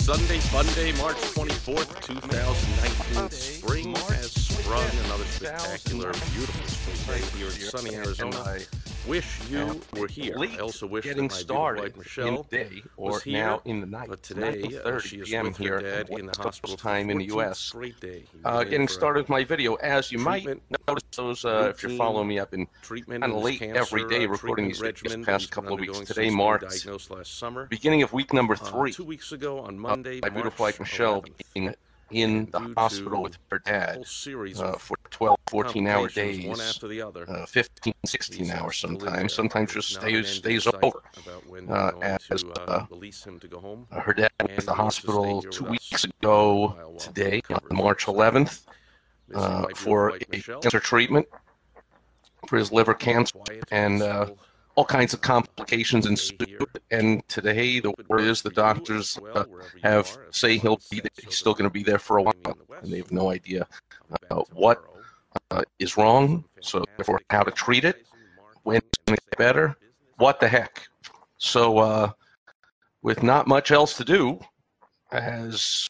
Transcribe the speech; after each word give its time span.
Sunday, 0.00 0.40
Monday, 0.52 0.92
March 0.98 1.16
24th, 1.18 2.00
2019. 2.00 3.30
Spring 3.30 3.94
has 3.94 4.32
sprung. 4.32 4.82
Another 5.04 5.24
spectacular, 5.24 6.12
beautiful 6.32 6.66
spring 6.66 7.20
day 7.20 7.38
here 7.38 7.46
in 7.46 7.52
sunny 7.52 7.94
Arizona. 7.94 8.36
I 8.38 8.60
wish 9.06 9.38
you 9.50 9.80
were 9.96 10.08
here. 10.08 10.36
I 10.38 10.58
also 10.58 10.86
wish 10.86 11.04
getting 11.04 11.28
that 11.28 11.34
my 11.34 11.38
started 11.38 11.82
wife 11.82 11.96
Michelle 11.98 12.28
in 12.28 12.34
the 12.36 12.42
day 12.44 12.82
was 12.96 13.16
or 13.16 13.20
here, 13.20 13.32
now 13.44 13.62
in 13.64 13.80
the 13.80 13.86
night. 13.86 14.08
But 14.08 14.22
today, 14.22 14.62
uh, 14.62 14.90
9:30 14.90 15.00
she 15.02 15.16
is 15.18 15.28
p.m. 15.28 15.44
with 15.46 15.56
here 15.58 15.74
her 15.74 15.80
dad 15.82 16.08
in 16.10 16.26
the 16.26 16.42
hospital 16.42 16.76
time 16.76 17.10
in 17.10 17.18
the 17.18 17.26
U.S. 17.26 17.74
Uh, 18.44 18.64
getting 18.64 18.88
started 18.88 19.20
with 19.20 19.28
my 19.28 19.44
video, 19.44 19.74
as 19.76 20.10
you 20.10 20.18
might 20.18 20.46
notice, 20.88 21.04
those 21.14 21.44
uh, 21.44 21.72
if 21.74 21.82
you're 21.82 21.96
following 21.96 22.28
me, 22.28 22.40
I've 22.40 22.50
been 22.50 22.66
treatment 22.82 23.22
kinda 23.22 23.36
late 23.38 23.58
cancer, 23.58 23.80
every 23.80 24.08
day 24.08 24.24
uh, 24.24 24.28
recording 24.28 24.68
these 24.68 24.80
regimen 24.80 25.24
past 25.24 25.50
couple 25.50 25.74
of 25.74 25.80
weeks. 25.80 26.00
Today 26.00 26.30
marks 26.30 26.82
diagnosed 26.82 27.10
last 27.10 27.38
summer. 27.38 27.66
beginning 27.66 28.02
of 28.02 28.12
week 28.12 28.32
number 28.32 28.54
Uh, 28.54 28.56
three. 28.56 28.92
two 28.92 29.04
weeks 29.04 29.32
ago 29.32 29.60
on 29.60 29.74
of 29.74 29.89
Monday, 29.90 30.20
my 30.22 30.28
beautiful 30.28 30.62
wife 30.64 30.78
Michelle 30.78 31.22
11th. 31.22 31.32
being 31.54 31.74
in 32.12 32.48
the 32.52 32.60
hospital 32.76 33.22
with 33.24 33.36
her 33.50 33.58
dad 33.58 34.06
series 34.06 34.60
uh, 34.60 34.72
for 34.74 34.96
12, 35.10 35.36
14 35.48 35.86
hour 35.88 35.94
complications, 36.08 36.46
one 36.46 36.58
days, 36.58 36.68
after 36.68 36.88
the 36.88 37.02
other. 37.02 37.28
uh, 37.28 37.46
15, 37.46 37.92
16 38.06 38.38
He's, 38.38 38.50
uh, 38.52 38.56
hours 38.56 38.76
still 38.76 38.90
in 38.90 38.98
there. 38.98 39.08
sometimes. 39.08 39.32
Sometimes 39.34 39.72
just 39.74 39.88
stays, 39.94 40.28
stays 40.28 40.66
over. 40.68 40.76
about 41.16 41.46
when 41.48 41.68
uh, 41.68 41.90
as, 42.02 42.44
uh, 42.44 42.60
uh, 42.68 42.86
him 42.88 43.38
to 43.40 43.48
go 43.48 43.58
home. 43.58 43.86
Uh, 43.90 44.00
Her 44.00 44.12
dad 44.14 44.30
was 44.40 44.50
at 44.58 44.66
the 44.66 44.74
hospital 44.74 45.42
two 45.42 45.64
weeks 45.64 46.04
ago 46.04 46.96
today, 46.98 47.42
on 47.50 47.60
March 47.76 48.06
11th, 48.06 48.62
uh, 49.34 49.66
for 49.74 50.16
a 50.32 50.38
cancer 50.40 50.78
treatment 50.80 51.26
for 52.46 52.56
his 52.58 52.70
liver 52.72 52.94
cancer 52.94 53.38
and 53.70 54.02
uh, 54.02 54.26
all 54.80 54.86
kinds 54.86 55.12
of 55.12 55.20
complications 55.20 56.06
ensued. 56.06 56.66
And 56.90 57.22
today, 57.28 57.80
the 57.80 57.92
word 58.08 58.22
is 58.22 58.40
the 58.40 58.48
for 58.48 58.54
you 58.54 58.54
as 58.54 58.62
doctors 58.62 59.18
uh, 59.34 59.44
have 59.82 60.16
say 60.30 60.56
he'll 60.56 60.80
be 60.90 61.00
there, 61.00 61.10
he's 61.22 61.36
still 61.36 61.52
going 61.52 61.68
to 61.68 61.70
be 61.70 61.82
there 61.82 61.98
for 61.98 62.16
a 62.16 62.22
while, 62.22 62.56
and 62.80 62.90
they 62.90 62.96
have 62.96 63.12
no 63.12 63.30
idea 63.30 63.66
uh, 64.30 64.42
what 64.54 64.82
uh, 65.50 65.60
is 65.78 65.98
wrong. 65.98 66.46
So 66.62 66.82
therefore, 66.96 67.20
how 67.28 67.42
to 67.42 67.50
treat 67.50 67.84
it, 67.84 68.06
when 68.62 68.76
it's 68.78 68.88
going 69.06 69.18
to 69.18 69.22
get 69.30 69.38
better, 69.38 69.76
what 70.16 70.40
the 70.40 70.48
heck. 70.48 70.88
So, 71.36 71.76
uh, 71.78 72.12
with 73.02 73.22
not 73.22 73.46
much 73.46 73.70
else 73.72 73.98
to 73.98 74.04
do, 74.04 74.40
as 75.12 75.88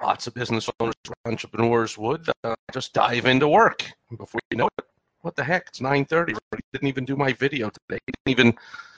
lots 0.00 0.28
of 0.28 0.34
business 0.34 0.70
owners, 0.78 0.94
entrepreneurs 1.24 1.98
would, 1.98 2.28
uh, 2.44 2.54
just 2.72 2.92
dive 2.92 3.26
into 3.26 3.48
work. 3.48 3.90
Before 4.16 4.40
you 4.52 4.58
know 4.58 4.68
it, 4.78 4.84
what 5.22 5.36
the 5.36 5.44
heck? 5.44 5.68
It's 5.68 5.80
9:30. 5.80 6.34
I 6.52 6.58
didn't 6.72 6.88
even 6.88 7.04
do 7.04 7.16
my 7.16 7.32
video 7.32 7.70
today. 7.70 7.98
Didn't 8.06 8.40
even 8.40 8.54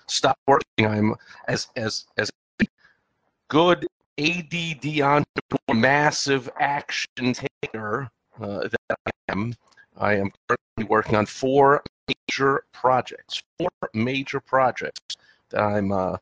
stop 0.07 0.39
working. 0.47 0.87
I'm 0.87 1.15
as 1.49 1.69
as 1.77 2.07
as 2.17 2.31
good 3.49 3.87
ADD 4.19 5.01
entrepreneur, 5.01 5.75
massive 5.75 6.51
action 6.59 7.35
taker 7.35 8.11
uh, 8.41 8.69
that 8.69 8.99
I 9.07 9.11
am. 9.29 9.55
I 9.97 10.15
am 10.15 10.31
currently 10.49 10.85
working 10.89 11.17
on 11.17 11.27
four 11.27 11.83
major 12.09 12.65
projects. 12.73 13.43
Four 13.59 13.71
major 13.93 14.41
projects 14.41 15.17
that 15.51 15.61
I'm 15.61 15.93
uh, 15.93 16.17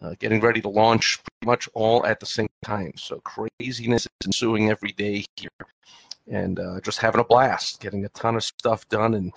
uh, 0.00 0.14
getting 0.18 0.40
ready 0.40 0.60
to 0.60 0.68
launch 0.68 1.18
pretty 1.22 1.46
much 1.46 1.68
all 1.74 2.04
at 2.06 2.20
the 2.20 2.26
same 2.26 2.48
time. 2.62 2.92
So 2.96 3.20
craziness 3.20 4.06
is 4.06 4.26
ensuing 4.26 4.70
every 4.70 4.92
day 4.92 5.24
here, 5.36 5.50
and 6.30 6.58
uh, 6.58 6.80
just 6.80 6.98
having 6.98 7.20
a 7.20 7.24
blast, 7.24 7.80
getting 7.80 8.04
a 8.04 8.08
ton 8.10 8.36
of 8.36 8.44
stuff 8.44 8.88
done, 8.88 9.14
and 9.14 9.32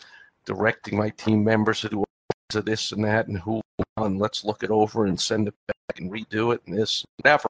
directing 0.46 0.98
my 0.98 1.10
team 1.10 1.44
members 1.44 1.82
to 1.82 1.90
do 1.90 2.04
to 2.50 2.62
this 2.62 2.92
and 2.92 3.04
that, 3.04 3.28
and 3.28 3.40
who 3.40 3.62
and 3.98 4.20
let's 4.20 4.46
look 4.46 4.64
it 4.64 4.70
over 4.70 5.06
and 5.06 5.20
send 5.20 5.48
it 5.48 5.54
back 5.68 6.00
and 6.00 6.12
redo 6.12 6.54
it 6.54 6.62
and 6.66 6.78
this 6.78 7.04
and 7.04 7.10
whatever. 7.24 7.48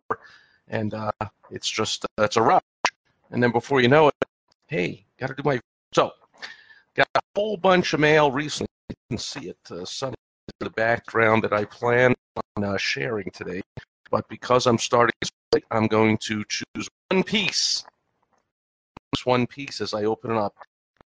And 0.67 0.93
uh, 0.93 1.11
it's 1.51 1.69
just 1.69 2.05
uh, 2.17 2.23
it's 2.23 2.37
a 2.37 2.41
rush. 2.41 2.61
And 3.31 3.43
then 3.43 3.51
before 3.51 3.81
you 3.81 3.87
know 3.87 4.07
it, 4.07 4.15
hey, 4.67 5.05
got 5.19 5.27
to 5.27 5.35
do 5.35 5.43
my 5.43 5.59
so 5.93 6.11
got 6.95 7.07
a 7.15 7.21
whole 7.35 7.57
bunch 7.57 7.93
of 7.93 7.99
mail 7.99 8.31
recently. 8.31 8.67
You 8.89 8.95
can 9.09 9.17
see 9.17 9.49
it. 9.49 9.57
Uh, 9.69 9.85
in 10.59 10.65
the 10.65 10.71
background 10.71 11.43
that 11.43 11.53
I 11.53 11.65
plan 11.65 12.15
on 12.55 12.63
uh, 12.63 12.77
sharing 12.77 13.29
today. 13.31 13.61
But 14.09 14.27
because 14.29 14.65
I'm 14.65 14.77
starting, 14.77 15.13
I'm 15.71 15.87
going 15.87 16.17
to 16.23 16.43
choose 16.47 16.89
one 17.09 17.23
piece. 17.23 17.85
One 19.25 19.47
piece 19.47 19.81
as 19.81 19.93
I 19.93 20.03
open 20.03 20.31
it 20.31 20.37
up. 20.37 20.55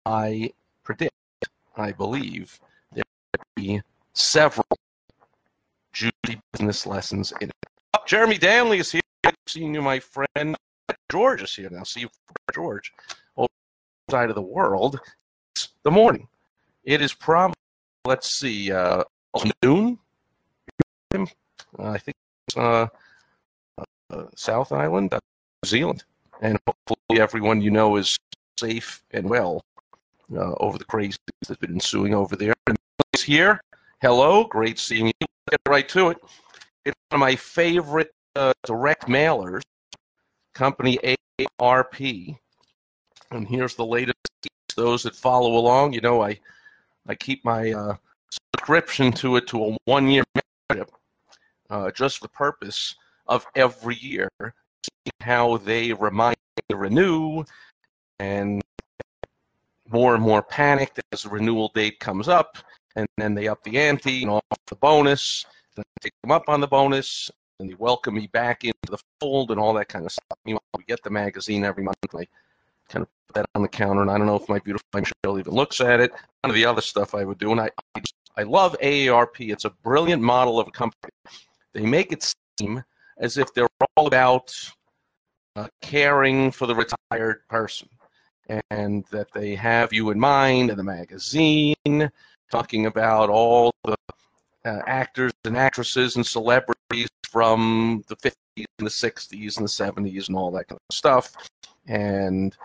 I 0.06 0.50
predict, 0.82 1.14
I 1.76 1.92
believe, 1.92 2.58
there 2.92 3.04
will 3.34 3.44
be 3.54 3.82
several 4.12 4.66
juicy 5.92 6.40
business 6.52 6.86
lessons 6.86 7.32
in 7.40 7.48
it. 7.48 7.54
Oh, 7.94 8.00
Jeremy 8.06 8.38
Danley 8.38 8.78
is 8.78 8.92
here. 8.92 9.00
Good 9.22 9.34
seeing 9.46 9.74
you, 9.74 9.82
my 9.82 10.00
friend. 10.00 10.56
George 11.10 11.42
is 11.42 11.54
here 11.54 11.68
now. 11.70 11.82
See 11.82 12.00
you, 12.00 12.08
George. 12.54 12.92
Over 13.36 13.48
side 14.10 14.28
of 14.28 14.34
the 14.34 14.42
world. 14.42 15.00
It's 15.54 15.68
the 15.82 15.90
morning. 15.90 16.28
It 16.84 17.00
is 17.00 17.12
probably, 17.12 17.54
let's 18.06 18.34
see, 18.38 18.72
uh, 18.72 19.04
noon. 19.62 19.98
Uh, 21.14 21.26
I 21.78 21.98
think 21.98 22.16
it's 22.48 22.56
uh, 22.56 22.86
uh, 23.78 24.24
South 24.34 24.72
Island, 24.72 25.12
uh, 25.12 25.20
New 25.62 25.68
Zealand, 25.68 26.04
and 26.40 26.58
hopefully 26.66 27.20
everyone 27.20 27.60
you 27.60 27.70
know 27.70 27.96
is 27.96 28.16
safe 28.58 29.02
and 29.12 29.28
well 29.28 29.62
uh, 30.34 30.54
over 30.60 30.78
the 30.78 30.84
craziness 30.84 31.18
that's 31.46 31.60
been 31.60 31.72
ensuing 31.72 32.14
over 32.14 32.36
there. 32.36 32.54
And 32.66 32.76
here. 33.22 33.60
Hello, 34.00 34.44
great 34.44 34.78
seeing 34.78 35.06
you. 35.06 35.26
Get 35.50 35.60
right 35.68 35.88
to 35.90 36.10
it. 36.10 36.18
It's 36.84 36.96
one 37.10 37.16
of 37.16 37.20
my 37.20 37.36
favorite 37.36 38.12
uh, 38.36 38.52
direct 38.64 39.08
mailers, 39.08 39.62
company 40.54 40.98
ARP, 41.58 42.00
and 42.00 43.46
here's 43.46 43.74
the 43.74 43.84
latest. 43.84 44.16
Those 44.76 45.02
that 45.02 45.14
follow 45.14 45.56
along, 45.56 45.92
you 45.92 46.00
know, 46.00 46.22
I 46.22 46.38
I 47.06 47.14
keep 47.14 47.44
my 47.44 47.72
uh, 47.72 47.96
subscription 48.54 49.12
to 49.12 49.36
it 49.36 49.46
to 49.48 49.64
a 49.64 49.76
one 49.84 50.08
year 50.08 50.24
membership 50.70 50.94
uh, 51.68 51.90
just 51.90 52.18
for 52.18 52.24
the 52.24 52.30
purpose 52.30 52.94
of 53.26 53.46
every 53.54 53.96
year 53.96 54.28
how 55.20 55.56
they 55.58 55.92
remind 55.92 56.36
renew 56.72 57.44
and 58.20 58.62
more 59.88 60.14
and 60.14 60.22
more 60.22 60.42
panicked 60.42 61.00
as 61.12 61.24
the 61.24 61.28
renewal 61.28 61.70
date 61.74 61.98
comes 61.98 62.28
up 62.28 62.58
and 62.96 63.06
then 63.16 63.34
they 63.34 63.48
up 63.48 63.62
the 63.64 63.76
ante 63.78 64.22
and 64.22 64.30
off 64.30 64.42
the 64.68 64.76
bonus 64.76 65.44
then 65.74 65.84
take 66.00 66.12
them 66.22 66.30
up 66.30 66.44
on 66.48 66.60
the 66.60 66.66
bonus 66.66 67.30
and 67.58 67.68
they 67.68 67.74
welcome 67.74 68.14
me 68.14 68.28
back 68.28 68.64
into 68.64 68.76
the 68.88 68.98
fold 69.18 69.50
and 69.50 69.58
all 69.58 69.74
that 69.74 69.88
kind 69.88 70.04
of 70.04 70.12
stuff 70.12 70.38
Meanwhile, 70.44 70.62
we 70.76 70.84
get 70.84 71.02
the 71.02 71.10
magazine 71.10 71.64
every 71.64 71.82
month 71.82 71.96
I 72.14 72.26
kind 72.88 73.02
of 73.02 73.08
put 73.26 73.34
that 73.34 73.46
on 73.54 73.62
the 73.62 73.68
counter 73.68 74.02
and 74.02 74.10
I 74.10 74.16
don't 74.16 74.26
know 74.26 74.36
if 74.36 74.48
my 74.48 74.60
beautiful 74.60 74.86
Michelle 74.94 75.38
even 75.38 75.52
looks 75.52 75.80
at 75.80 76.00
it 76.00 76.12
none 76.44 76.50
of 76.50 76.54
the 76.54 76.64
other 76.64 76.82
stuff 76.82 77.14
I 77.14 77.24
would 77.24 77.38
do 77.38 77.50
and 77.50 77.60
I, 77.60 77.70
I 77.96 78.00
just 78.00 78.14
I 78.36 78.44
love 78.44 78.76
AARP. 78.80 79.50
It's 79.50 79.64
a 79.64 79.70
brilliant 79.70 80.22
model 80.22 80.58
of 80.58 80.68
a 80.68 80.70
company. 80.70 81.12
They 81.74 81.82
make 81.82 82.12
it 82.12 82.34
seem 82.58 82.82
as 83.20 83.38
if 83.38 83.52
they're 83.54 83.68
all 83.96 84.06
about 84.06 84.52
uh, 85.56 85.68
caring 85.82 86.50
for 86.50 86.66
the 86.66 86.74
retired 86.74 87.46
person 87.48 87.88
and 88.70 89.04
that 89.10 89.30
they 89.32 89.54
have 89.54 89.92
you 89.92 90.10
in 90.10 90.18
mind 90.18 90.70
in 90.70 90.76
the 90.76 90.82
magazine, 90.82 92.10
talking 92.50 92.86
about 92.86 93.30
all 93.30 93.72
the 93.84 93.96
uh, 94.64 94.80
actors 94.86 95.32
and 95.44 95.56
actresses 95.56 96.16
and 96.16 96.26
celebrities 96.26 97.08
from 97.28 98.04
the 98.08 98.16
50s 98.16 98.34
and 98.78 98.86
the 98.86 98.90
60s 98.90 99.56
and 99.56 99.66
the 99.66 99.70
70s 99.70 100.28
and 100.28 100.36
all 100.36 100.50
that 100.50 100.68
kind 100.68 100.80
of 100.88 100.94
stuff. 100.94 101.32
And 101.86 102.56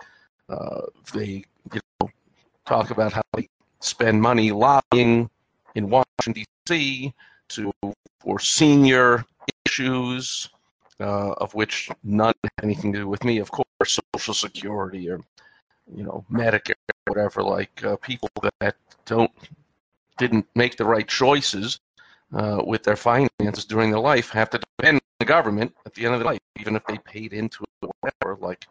uh, 0.48 0.82
they 1.14 1.44
you 1.72 1.80
know, 2.00 2.10
talk 2.66 2.90
about 2.90 3.12
how 3.12 3.22
they 3.34 3.48
spend 3.80 4.20
money 4.20 4.50
lobbying 4.50 5.30
in 5.74 5.88
Washington 5.88 6.44
D.C. 6.66 7.14
to 7.48 7.72
for 8.20 8.40
senior 8.40 9.24
issues, 9.64 10.48
uh, 11.00 11.32
of 11.32 11.54
which 11.54 11.90
none 12.02 12.34
had 12.42 12.64
anything 12.64 12.92
to 12.92 13.00
do 13.00 13.08
with 13.08 13.24
me. 13.24 13.38
Of 13.38 13.50
course, 13.50 13.98
Social 14.14 14.34
Security 14.34 15.10
or 15.10 15.20
you 15.94 16.04
know 16.04 16.24
Medicare, 16.30 16.74
or 17.06 17.14
whatever. 17.14 17.42
Like 17.42 17.84
uh, 17.84 17.96
people 17.96 18.28
that 18.60 18.76
don't 19.04 19.30
didn't 20.18 20.46
make 20.54 20.76
the 20.76 20.84
right 20.84 21.06
choices 21.06 21.78
uh, 22.32 22.62
with 22.66 22.82
their 22.82 22.96
finances 22.96 23.64
during 23.64 23.90
their 23.90 24.00
life 24.00 24.30
have 24.30 24.50
to 24.50 24.58
depend 24.58 24.96
on 24.96 25.00
the 25.20 25.26
government 25.26 25.74
at 25.84 25.94
the 25.94 26.06
end 26.06 26.14
of 26.14 26.20
their 26.20 26.32
life, 26.32 26.40
even 26.58 26.76
if 26.76 26.84
they 26.86 26.98
paid 26.98 27.32
into 27.32 27.64
it 27.64 27.86
or 27.86 27.90
whatever. 28.00 28.38
Like 28.40 28.66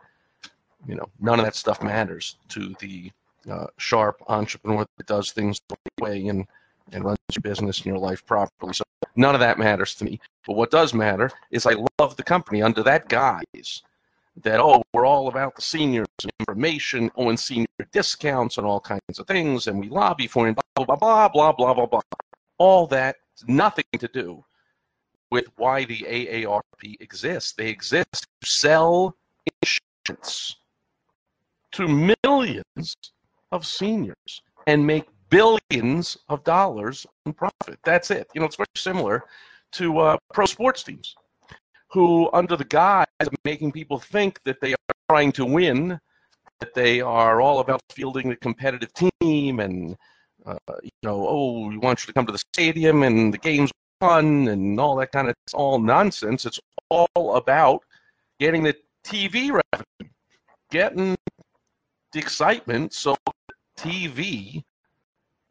you 0.88 0.96
know, 0.96 1.10
none 1.20 1.40
of 1.40 1.46
that 1.46 1.56
stuff 1.56 1.82
matters 1.82 2.38
to 2.50 2.76
the 2.80 3.12
uh, 3.50 3.68
sharp 3.78 4.22
entrepreneur 4.28 4.86
that 4.98 5.08
does 5.08 5.32
things 5.32 5.62
the 5.68 5.76
right 5.84 6.10
way 6.10 6.28
and 6.28 6.48
and 6.92 7.04
runs 7.04 7.18
your 7.34 7.42
business 7.42 7.78
and 7.80 7.88
your 7.88 7.98
life 7.98 8.26
properly. 8.26 8.74
So 8.74 8.84
none 9.16 9.36
of 9.36 9.42
that 9.42 9.60
matters 9.60 9.96
to 9.96 10.06
me. 10.06 10.20
But 10.46 10.56
what 10.56 10.72
does 10.72 10.94
matter 10.94 11.32
is 11.52 11.66
I 11.66 11.76
love 12.00 12.16
the 12.16 12.24
company 12.24 12.62
under 12.62 12.84
that 12.84 13.10
guise 13.10 13.82
that 14.44 14.60
oh 14.60 14.84
we're 14.94 15.06
all 15.06 15.28
about 15.28 15.56
the 15.56 15.62
seniors 15.62 16.08
and 16.22 16.32
information, 16.42 17.10
oh 17.16 17.30
and 17.30 17.40
senior 17.40 17.68
discounts 17.92 18.58
and 18.58 18.68
all 18.68 18.80
kinds 18.80 19.20
of 19.20 19.28
things, 19.28 19.68
and 19.68 19.80
we 19.80 19.90
lobby 19.90 20.28
for 20.28 20.48
it, 20.48 20.58
blah 20.76 20.86
blah 20.86 20.96
blah 20.96 21.30
blah 21.30 21.52
blah 21.54 21.74
blah 21.74 21.86
blah. 21.86 22.02
All 22.58 22.88
that 22.88 23.16
nothing 23.48 23.86
to 24.00 24.08
do 24.08 24.44
with 25.32 25.48
why 25.58 25.86
the 25.86 26.00
AARP 26.00 27.02
exists. 27.02 27.54
They 27.54 27.70
exist 27.70 28.28
to 28.42 28.48
sell 28.48 29.16
insurance 29.62 30.58
to 31.72 31.88
millions 31.88 32.96
of 33.52 33.66
seniors 33.66 34.42
and 34.68 34.86
make 34.86 35.08
billions 35.36 36.18
of 36.30 36.42
dollars 36.46 37.06
in 37.26 37.34
profit. 37.34 37.78
That's 37.84 38.10
it. 38.10 38.28
You 38.34 38.40
know, 38.40 38.48
it's 38.48 38.56
very 38.56 38.68
similar 38.78 39.24
to 39.74 40.00
uh, 40.00 40.18
pro 40.34 40.46
sports 40.46 40.82
teams 40.82 41.14
who, 41.90 42.30
under 42.32 42.56
the 42.56 42.64
guise 42.64 43.06
of 43.20 43.36
making 43.44 43.74
people 43.74 44.00
think 44.00 44.40
that 44.46 44.62
they 44.62 44.72
are 44.72 44.96
trying 45.10 45.34
to 45.34 45.46
win, 45.46 46.00
that 46.62 46.74
they 46.74 47.02
are 47.02 47.42
all 47.42 47.60
about 47.60 47.82
fielding 47.92 48.32
a 48.32 48.36
competitive 48.38 48.92
team 48.94 49.60
and, 49.60 49.98
uh, 50.46 50.56
you 50.82 50.90
know, 51.04 51.28
oh, 51.28 51.68
we 51.68 51.78
want 51.78 52.02
you 52.02 52.08
to 52.08 52.14
come 52.14 52.26
to 52.26 52.32
the 52.32 52.44
stadium 52.54 53.04
and 53.04 53.34
the 53.34 53.38
game's 53.38 53.72
fun 54.00 54.48
and 54.48 54.80
all 54.80 54.96
that 54.96 55.12
kind 55.12 55.28
of 55.28 55.36
it's 55.46 55.54
all 55.54 55.80
nonsense. 55.80 56.46
It's 56.46 56.62
all 56.90 57.36
about 57.36 57.84
getting 58.40 58.64
the 58.64 58.76
TV 59.06 59.52
revenue, 59.52 60.14
getting 60.72 61.18
the 62.14 62.20
excitement 62.20 62.94
so 62.94 63.18
TV 63.78 64.64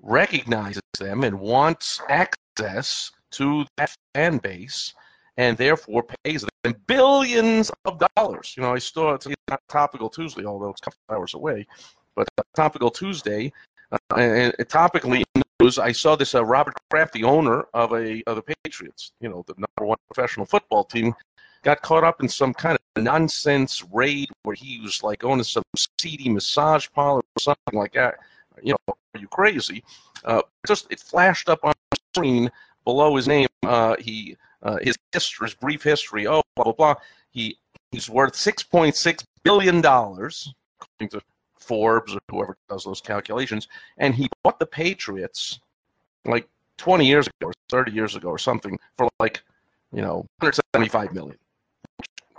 recognizes 0.05 0.83
them 0.99 1.25
and 1.25 1.39
wants 1.41 2.01
access 2.09 3.11
to 3.33 3.65
that 3.77 3.95
fan 4.15 4.39
base 4.39 4.95
and 5.37 5.57
therefore 5.57 6.05
pays 6.25 6.45
them 6.63 6.75
billions 6.87 7.71
of 7.85 8.01
dollars. 8.17 8.55
You 8.57 8.63
know, 8.63 8.75
I 8.75 8.79
saw 8.79 9.15
it's 9.15 9.27
not 9.49 9.61
Topical 9.69 10.09
Tuesday, 10.09 10.45
although 10.45 10.71
it's 10.71 10.81
a 10.83 10.85
couple 10.85 11.01
hours 11.11 11.35
away, 11.35 11.67
but 12.15 12.29
Topical 12.55 12.91
Tuesday, 12.91 13.53
uh, 13.91 13.99
and, 14.17 14.55
and 14.59 14.69
topically 14.69 15.25
news, 15.61 15.79
I 15.79 15.93
saw 15.93 16.15
this 16.15 16.35
uh, 16.35 16.45
Robert 16.45 16.75
Kraft, 16.91 17.13
the 17.13 17.25
owner 17.25 17.67
of 17.75 17.93
a 17.93 18.23
of 18.27 18.37
the 18.37 18.55
Patriots, 18.65 19.13
you 19.21 19.29
know, 19.29 19.45
the 19.47 19.55
number 19.55 19.89
one 19.89 19.99
professional 20.13 20.47
football 20.47 20.85
team, 20.85 21.15
got 21.63 21.83
caught 21.83 22.05
up 22.05 22.23
in 22.23 22.29
some 22.29 22.55
kind 22.55 22.79
of 22.97 23.03
nonsense 23.03 23.85
raid 23.93 24.29
where 24.45 24.55
he 24.55 24.81
was 24.81 25.03
like 25.03 25.19
going 25.19 25.39
to 25.39 25.45
some 25.45 25.65
seedy 26.01 26.29
massage 26.29 26.87
parlor 26.95 27.21
or 27.21 27.41
something 27.41 27.79
like 27.79 27.95
that. 27.95 28.17
You 28.63 28.73
know, 28.89 28.95
are 29.15 29.21
you 29.21 29.29
crazy? 29.29 29.85
Uh, 30.25 30.43
just 30.67 30.91
it 30.91 31.01
flashed 31.01 31.49
up 31.49 31.61
on 31.63 31.73
the 31.91 31.99
screen 32.13 32.51
below 32.85 33.17
his 33.17 33.29
name. 33.29 33.49
Uh, 33.63 33.97
he 33.99 34.37
uh, 34.63 34.79
his 34.83 34.97
history, 35.13 35.47
his 35.47 35.55
brief 35.55 35.83
history. 35.83 36.27
Oh, 36.27 36.43
blah 36.57 36.65
blah 36.65 36.73
blah. 36.73 36.95
He 37.31 37.59
he's 37.93 38.09
worth 38.09 38.35
six 38.37 38.63
point 38.63 38.97
six 38.97 39.25
billion 39.43 39.81
dollars, 39.81 40.53
according 40.81 41.19
to 41.19 41.25
Forbes 41.59 42.15
or 42.15 42.21
whoever 42.31 42.57
does 42.69 42.85
those 42.85 43.01
calculations. 43.01 43.69
And 43.99 44.15
he 44.15 44.29
bought 44.43 44.59
the 44.59 44.67
Patriots 44.67 45.61
like 46.25 46.49
20 46.79 47.07
years 47.07 47.27
ago 47.27 47.49
or 47.49 47.53
30 47.71 47.93
years 47.93 48.17
ago 48.17 48.29
or 48.29 48.39
something 48.39 48.79
for 48.97 49.09
like 49.21 49.43
you 49.93 50.03
know 50.03 50.27
175 50.41 51.13
million. 51.13 51.39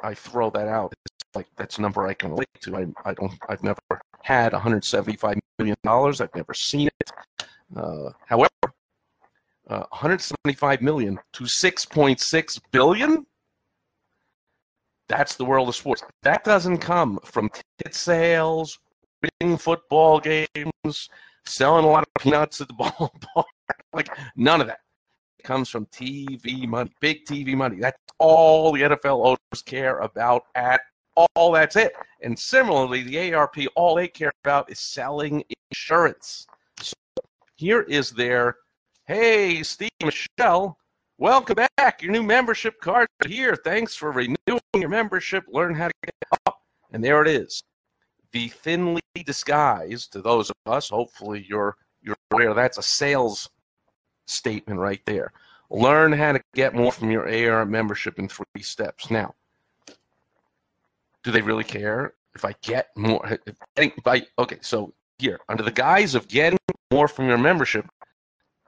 I 0.04 0.14
throw 0.14 0.50
that 0.52 0.68
out. 0.68 0.94
It's 1.06 1.36
like 1.36 1.48
that's 1.56 1.78
a 1.78 1.82
number 1.82 2.06
I 2.06 2.14
can 2.14 2.32
relate 2.32 2.48
to. 2.62 2.76
I, 2.76 2.88
I 3.04 3.14
don't. 3.14 3.34
I've 3.50 3.64
never 3.64 3.80
had 4.24 4.54
175 4.54 5.40
million 5.60 5.78
dollars. 5.84 6.22
I've 6.22 6.36
never 6.36 6.54
seen 6.54 6.90
it. 7.00 7.12
Uh, 7.76 8.12
however, 8.28 8.50
uh, 9.68 9.84
175 9.90 10.82
million 10.82 11.20
to 11.34 11.44
6.6 11.44 12.62
billion. 12.72 13.26
That's 15.08 15.36
the 15.36 15.46
world 15.46 15.70
of 15.70 15.76
sports. 15.76 16.04
That 16.24 16.44
doesn't 16.44 16.80
come 16.80 17.20
from 17.24 17.50
ticket 17.50 17.96
sales, 17.96 18.80
winning 19.22 19.58
football 19.58 20.20
games, 20.20 21.10
selling 21.46 21.86
a 21.86 21.88
lot 21.88 22.04
of 22.04 22.22
peanuts 22.22 22.62
at 22.62 22.68
the 22.68 22.74
ballpark. 22.80 23.44
like 23.94 24.10
none 24.36 24.62
of 24.62 24.68
that 24.68 24.80
comes 25.44 25.70
from 25.70 25.86
TV 25.88 26.68
money, 26.68 26.92
big 27.00 27.24
TV 27.26 27.56
money. 27.56 27.78
That's 27.80 27.98
all 28.18 28.72
the 28.72 28.82
NFL 28.82 29.26
owners 29.26 29.62
care 29.64 30.00
about 30.00 30.44
at 30.56 30.82
all. 31.16 31.52
That's 31.52 31.76
it. 31.76 31.94
And 32.22 32.38
similarly, 32.38 33.04
the 33.04 33.34
ARP, 33.34 33.58
all 33.76 33.96
they 33.96 34.08
care 34.08 34.32
about 34.44 34.72
is 34.72 34.80
selling 34.80 35.44
insurance. 35.72 36.48
So 36.80 36.94
here 37.56 37.82
is 37.82 38.12
their 38.12 38.58
hey, 39.06 39.62
Steve 39.62 39.90
Michelle, 40.04 40.78
welcome 41.20 41.58
back. 41.78 42.02
Your 42.02 42.12
new 42.12 42.24
membership 42.24 42.80
card 42.82 43.08
here. 43.28 43.56
Thanks 43.56 43.96
for 43.96 44.12
renewing 44.12 44.60
your 44.74 44.90
membership. 44.90 45.44
Learn 45.48 45.76
how 45.76 45.88
to 45.88 45.94
get 46.04 46.16
up. 46.48 46.62
And 46.92 47.04
there 47.04 47.22
it 47.22 47.28
is. 47.28 47.62
The 48.32 48.48
thinly 48.50 49.02
disguised, 49.26 50.12
to 50.14 50.22
those 50.22 50.50
of 50.50 50.56
us, 50.66 50.90
hopefully 50.90 51.46
you're 51.48 51.78
you're 52.02 52.18
aware 52.32 52.54
that's 52.54 52.78
a 52.78 52.84
sales 52.84 53.50
statement 54.28 54.80
right 54.80 55.02
there. 55.06 55.32
Learn 55.70 56.12
how 56.12 56.34
to 56.34 56.42
get 56.54 56.76
more 56.76 56.92
from 56.92 57.10
your 57.10 57.28
AR 57.28 57.66
membership 57.66 58.20
in 58.20 58.28
three 58.28 58.62
steps. 58.62 59.10
Now, 59.10 59.34
do 61.26 61.32
they 61.32 61.42
really 61.42 61.64
care 61.64 62.14
if 62.36 62.46
I 62.46 62.54
get 62.62 62.90
more? 62.96 63.38
If 63.76 64.08
I, 64.08 64.26
okay, 64.38 64.60
so 64.62 64.94
here, 65.18 65.40
under 65.50 65.64
the 65.64 65.72
guise 65.72 66.14
of 66.14 66.28
getting 66.28 66.60
more 66.94 67.08
from 67.08 67.28
your 67.28 67.40
membership, 67.40 67.88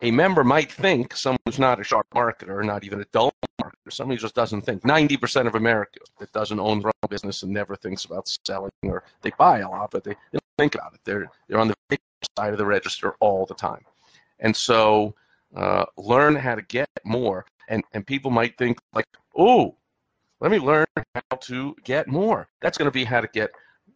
a 0.02 0.10
member 0.10 0.44
might 0.44 0.72
think 0.72 1.16
someone 1.16 1.38
who's 1.46 1.60
not 1.60 1.80
a 1.80 1.84
sharp 1.84 2.08
marketer, 2.16 2.66
not 2.66 2.84
even 2.84 3.00
a 3.00 3.06
dull 3.14 3.32
marketer, 3.62 3.72
somebody 3.92 4.18
who 4.18 4.22
just 4.22 4.34
doesn't 4.34 4.62
think. 4.62 4.82
90% 4.82 5.46
of 5.46 5.54
America 5.54 6.00
that 6.20 6.32
doesn't 6.32 6.60
own 6.60 6.82
their 6.82 6.92
own 7.04 7.10
business 7.10 7.44
and 7.44 7.54
never 7.54 7.76
thinks 7.76 8.06
about 8.06 8.28
selling, 8.46 8.72
or 8.84 9.04
they 9.22 9.32
buy 9.38 9.60
a 9.60 9.70
lot, 9.70 9.92
but 9.92 10.04
they, 10.04 10.12
they 10.12 10.40
don't 10.40 10.58
think 10.58 10.76
about 10.76 10.96
it. 10.96 11.00
They're, 11.06 11.30
they're 11.48 11.60
on 11.60 11.68
the 11.68 11.98
side 12.36 12.54
of 12.54 12.58
the 12.58 12.66
register 12.66 13.14
all 13.20 13.46
the 13.46 13.54
time. 13.54 13.86
And 14.40 14.56
so 14.56 15.14
uh, 15.56 15.86
learn 15.96 16.36
how 16.36 16.56
to 16.56 16.64
get 16.64 16.90
more. 17.06 17.46
And, 17.70 17.84
and 17.94 18.06
people 18.06 18.32
might 18.32 18.58
think, 18.58 18.80
like, 18.94 19.06
oh, 19.38 19.76
let 20.40 20.52
me 20.52 20.60
learn 20.60 20.86
how 20.96 21.38
to 21.42 21.76
get 21.84 22.08
more. 22.08 22.48
That's 22.62 22.78
going 22.78 22.88
to 22.88 22.92
be 22.92 23.04
how 23.04 23.22
to 23.22 23.28
get 23.28 23.52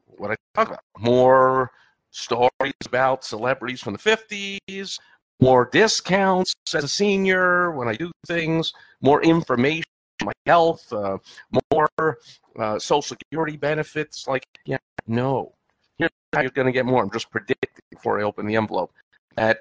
what 0.06 0.32
I 0.32 0.36
talk 0.54 0.70
about 0.70 0.84
more 1.00 1.72
stories 2.12 2.74
about 2.86 3.24
celebrities 3.24 3.82
from 3.82 3.94
the 3.94 4.00
50s, 4.00 5.00
more 5.40 5.70
discounts 5.72 6.54
as 6.74 6.84
a 6.84 6.88
senior 6.88 7.72
when 7.72 7.88
I 7.88 7.94
do 7.94 8.12
things, 8.28 8.74
more 9.02 9.24
information 9.24 9.86
my 10.24 10.34
health, 10.46 10.92
uh, 10.94 11.18
more 11.74 12.18
uh, 12.60 12.80
social 12.80 13.02
security 13.02 13.58
benefits. 13.58 14.28
Like, 14.28 14.46
yeah, 14.66 14.78
no. 15.08 15.54
Here's 15.98 16.12
how 16.34 16.42
you're 16.42 16.52
going 16.52 16.68
to 16.68 16.72
get 16.72 16.86
more. 16.86 17.04
I'm 17.04 17.12
just 17.12 17.32
predicting 17.32 17.70
before 17.90 18.20
I 18.20 18.24
open 18.24 18.46
the 18.46 18.56
envelope 18.56 18.92
that 19.36 19.60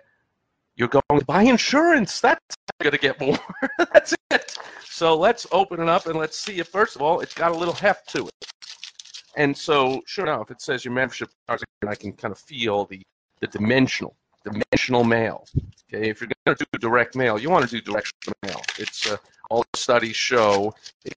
you're 0.81 0.89
going 0.89 1.03
to 1.21 1.25
buy 1.27 1.43
insurance. 1.43 2.21
That's 2.21 2.57
going 2.81 2.93
to 2.93 2.99
get 2.99 3.21
more. 3.21 3.39
That's 3.93 4.15
it. 4.31 4.57
So 4.85 5.15
let's 5.17 5.47
open 5.53 5.79
it 5.81 5.89
up 5.89 6.07
and 6.07 6.19
let's 6.19 6.39
see 6.39 6.59
if, 6.59 6.69
first 6.69 6.97
of 6.97 7.03
all, 7.03 7.21
it's 7.21 7.35
got 7.35 7.53
a 7.53 7.55
little 7.55 7.75
heft 7.75 8.09
to 8.15 8.29
it. 8.29 8.47
And 9.37 9.57
so, 9.57 10.01
sure 10.07 10.27
enough, 10.27 10.51
it 10.51 10.63
says 10.63 10.85
your 10.85 10.95
membership, 10.95 11.29
cards, 11.47 11.63
and 11.83 11.91
I 11.91 11.95
can 11.95 12.13
kind 12.15 12.33
of 12.33 12.39
feel 12.39 12.87
the, 12.87 13.03
the 13.41 13.47
dimensional 13.47 14.17
dimensional 14.43 15.05
mail. 15.05 15.45
Okay, 15.93 16.09
if 16.09 16.21
you're 16.21 16.31
going 16.47 16.57
to 16.57 16.67
do 16.73 16.79
direct 16.79 17.15
mail, 17.15 17.39
you 17.39 17.51
want 17.51 17.69
to 17.69 17.71
do 17.71 17.83
direct 17.83 18.11
mail. 18.43 18.61
It's 18.79 19.11
uh, 19.11 19.19
all 19.51 19.65
studies 19.77 20.17
show 20.17 20.73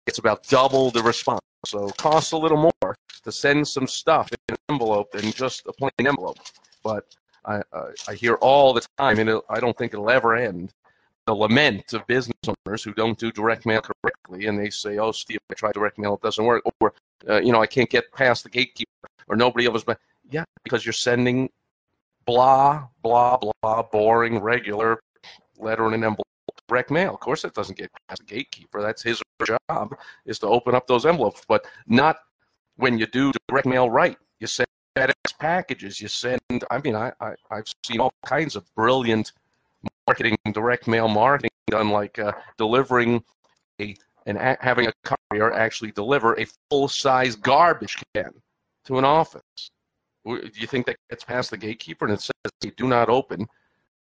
it's 0.08 0.18
about 0.18 0.44
double 0.48 0.92
the 0.92 1.02
response. 1.02 1.40
So 1.66 1.88
it 1.88 1.98
costs 1.98 2.34
a 2.34 2.38
little 2.38 2.58
more 2.58 2.96
to 3.24 3.32
send 3.32 3.66
some 3.66 3.88
stuff 3.88 4.30
in 4.32 4.38
an 4.50 4.58
envelope 4.70 5.14
than 5.14 5.32
just 5.32 5.66
a 5.68 5.72
plain 5.74 5.92
envelope. 6.00 6.38
But 6.84 7.06
I, 7.46 7.62
uh, 7.72 7.92
I 8.08 8.14
hear 8.14 8.36
all 8.36 8.74
the 8.74 8.86
time, 8.98 9.20
and 9.20 9.42
I 9.50 9.60
don't 9.60 9.78
think 9.78 9.94
it'll 9.94 10.10
ever 10.10 10.36
end, 10.36 10.74
the 11.26 11.34
lament 11.34 11.94
of 11.94 12.06
business 12.08 12.38
owners 12.48 12.84
who 12.84 12.94
don't 12.94 13.18
do 13.18 13.32
direct 13.32 13.66
mail 13.66 13.82
correctly, 13.82 14.48
and 14.48 14.58
they 14.58 14.70
say, 14.70 14.98
"Oh, 14.98 15.12
Steve, 15.12 15.40
I 15.50 15.54
tried 15.54 15.74
direct 15.74 15.98
mail, 15.98 16.16
it 16.16 16.22
doesn't 16.22 16.44
work," 16.44 16.64
or 16.80 16.94
uh, 17.30 17.40
you 17.42 17.52
know, 17.52 17.62
I 17.62 17.68
can't 17.68 17.90
get 17.90 18.12
past 18.12 18.44
the 18.44 18.50
gatekeeper, 18.50 19.08
or 19.28 19.36
nobody 19.36 19.66
else. 19.66 19.84
But 19.84 20.00
yeah, 20.30 20.44
because 20.64 20.86
you're 20.86 20.94
sending 20.94 21.50
blah, 22.26 22.88
blah, 23.02 23.38
blah, 23.38 23.84
boring, 23.84 24.40
regular 24.40 25.02
letter 25.58 25.88
in 25.88 25.94
an 25.94 26.04
envelope 26.04 26.28
direct 26.68 26.92
mail. 26.92 27.14
Of 27.14 27.20
course, 27.20 27.44
it 27.44 27.54
doesn't 27.54 27.78
get 27.78 27.92
past 28.08 28.20
the 28.20 28.26
gatekeeper. 28.26 28.82
That's 28.82 29.04
his 29.04 29.22
job 29.46 29.96
is 30.26 30.40
to 30.40 30.48
open 30.48 30.76
up 30.76 30.88
those 30.88 31.06
envelopes, 31.06 31.44
but 31.48 31.66
not 31.88 32.18
when 32.78 32.98
you 32.98 33.06
do 33.06 33.32
direct 33.48 33.68
mail 33.68 33.90
right. 33.90 34.18
You 34.40 34.48
send 34.48 34.68
FedEx 34.96 35.38
packages. 35.40 36.02
You 36.02 36.08
send. 36.08 36.40
I 36.70 36.80
mean, 36.80 36.96
I, 36.96 37.12
I 37.20 37.34
I've 37.52 37.66
seen 37.86 38.00
all 38.00 38.14
kinds 38.26 38.56
of 38.56 38.64
brilliant 38.76 39.32
marketing, 40.08 40.38
direct 40.52 40.88
mail 40.88 41.08
marketing 41.08 41.52
done, 41.68 41.90
like 41.90 42.20
uh, 42.20 42.34
delivering 42.58 43.24
a 43.80 43.96
and 44.26 44.38
a, 44.38 44.58
having 44.62 44.88
a 44.88 44.94
courier 45.04 45.52
actually 45.54 45.92
deliver 45.92 46.40
a 46.40 46.46
full 46.70 46.88
size 46.88 47.36
garbage 47.36 47.98
can 48.14 48.32
to 48.86 48.98
an 48.98 49.06
office. 49.06 49.72
Do 50.26 50.50
you 50.54 50.68
think 50.68 50.86
that 50.86 50.96
gets 51.10 51.24
past 51.24 51.52
the 51.52 51.58
gatekeeper 51.58 52.06
and 52.06 52.14
it 52.14 52.22
says, 52.22 52.72
do 52.78 52.88
not 52.88 53.10
open? 53.10 53.46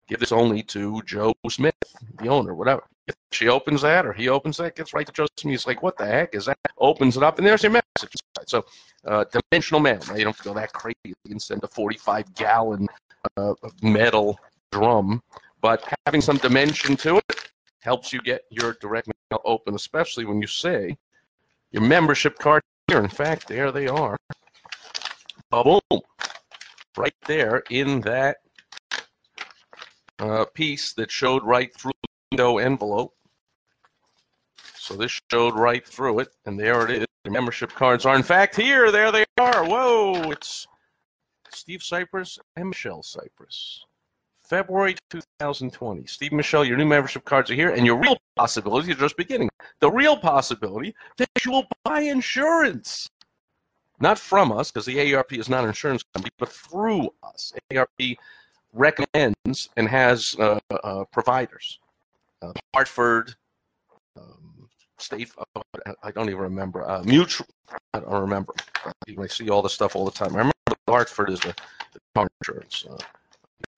Give 0.07 0.21
this 0.21 0.31
only 0.31 0.63
to 0.65 1.03
Joe 1.03 1.33
Smith, 1.49 1.75
the 2.21 2.29
owner, 2.29 2.55
whatever. 2.55 2.85
If 3.07 3.17
she 3.33 3.49
opens 3.49 3.83
that 3.83 4.07
or 4.07 4.13
he 4.13 4.29
opens 4.29 4.57
that, 4.59 4.77
gets 4.77 4.95
right 4.95 5.07
to 5.07 5.13
Joe 5.13 5.27
Smith. 5.37 5.53
He's 5.53 5.67
like, 5.67 5.83
what 5.83 5.97
the 5.97 6.07
heck 6.07 6.35
is 6.35 6.47
that? 6.47 6.59
Opens 6.79 7.17
it 7.17 7.23
up, 7.23 7.39
and 7.39 7.47
there's 7.47 7.63
your 7.63 7.73
message. 7.73 8.15
So, 8.47 8.65
uh, 9.07 9.25
dimensional 9.51 9.81
mail. 9.81 9.99
Now, 10.09 10.15
you 10.15 10.25
don't 10.25 10.37
have 10.37 10.45
to 10.45 10.49
go 10.49 10.55
that 10.55 10.73
crazy 10.73 11.15
and 11.29 11.43
send 11.43 11.65
a 11.65 11.69
45 11.69 12.35
gallon 12.35 12.89
uh, 13.37 13.55
metal 13.83 14.39
drum, 14.71 15.23
but 15.61 15.85
having 16.07 16.21
some 16.21 16.37
dimension 16.39 16.97
to 16.99 17.17
it 17.17 17.51
helps 17.81 18.13
you 18.13 18.21
get 18.23 18.43
your 18.51 18.75
direct 18.81 19.09
mail 19.09 19.41
open, 19.45 19.75
especially 19.75 20.25
when 20.25 20.41
you 20.41 20.47
say 20.47 20.97
your 21.73 21.83
membership 21.83 22.39
card 22.39 22.63
here. 22.89 23.03
In 23.03 23.09
fact, 23.09 23.49
there 23.49 23.73
they 23.73 23.89
are. 23.89 24.17
Boom. 25.51 25.81
Right 26.97 27.15
there 27.27 27.63
in 27.71 28.01
that 28.03 28.39
uh, 30.19 30.45
piece 30.55 30.93
that 30.95 31.11
showed 31.11 31.43
right 31.43 31.75
through 31.75 31.93
window 32.33 32.57
envelope. 32.57 33.15
So 34.75 34.95
this 34.95 35.21
showed 35.31 35.55
right 35.55 35.87
through 35.87 36.21
it, 36.21 36.29
and 36.47 36.59
there 36.59 36.89
it 36.89 37.03
is. 37.03 37.07
The 37.25 37.31
membership 37.31 37.71
cards 37.73 38.07
are, 38.07 38.17
in 38.17 38.23
fact, 38.23 38.57
here. 38.57 38.91
There 38.91 39.13
they 39.13 39.25
are. 39.39 39.65
Whoa! 39.65 40.31
It's 40.31 40.67
Steve 41.51 41.81
Sipress 41.81 42.39
and 42.57 42.71
Michelle 42.71 43.03
Sipress. 43.03 43.81
February 44.43 44.97
2020. 45.11 46.07
Steve 46.07 46.33
Michelle, 46.33 46.65
your 46.65 46.79
new 46.79 46.87
membership 46.87 47.25
cards 47.27 47.51
are 47.51 47.55
here, 47.55 47.71
and 47.71 47.85
your 47.85 47.97
real 47.97 48.17
possibility 48.35 48.91
is 48.91 48.97
just 48.97 49.17
beginning. 49.19 49.51
The 49.81 49.91
real 49.91 50.17
possibility 50.17 50.95
that 51.19 51.29
you 51.45 51.53
will 51.53 51.67
buy 51.85 52.01
insurance. 52.01 53.09
Not 54.01 54.19
from 54.19 54.51
us, 54.53 54.71
because 54.71 54.87
the 54.87 54.97
AARP 54.97 55.39
is 55.39 55.51
not 55.51 55.65
an 55.65 55.69
insurance 55.69 56.03
company, 56.15 56.33
but 56.39 56.49
through 56.49 57.11
us. 57.23 57.53
AARP 57.71 58.17
recommends 58.73 59.69
and 59.77 59.87
has 59.87 60.35
uh, 60.41 60.59
uh, 60.83 61.05
providers. 61.13 61.79
Uh, 62.43 62.53
Hartford, 62.75 63.35
um, 64.19 64.69
State, 64.99 65.31
uh, 65.57 65.61
I 66.03 66.11
don't 66.11 66.29
even 66.29 66.43
remember. 66.43 66.89
Uh, 66.89 67.03
Mutual, 67.05 67.47
I 67.95 68.01
don't 68.01 68.13
remember. 68.13 68.53
I 68.85 69.27
see 69.27 69.49
all 69.49 69.63
the 69.63 69.71
stuff 69.71 69.97
all 69.97 70.05
the 70.05 70.11
time. 70.11 70.35
I 70.35 70.39
remember 70.39 70.53
Hartford 70.89 71.31
is 71.31 71.41
the, 71.41 71.55
the 71.93 72.01
car 72.15 72.29
insurance. 72.41 72.85
Uh, 72.89 72.99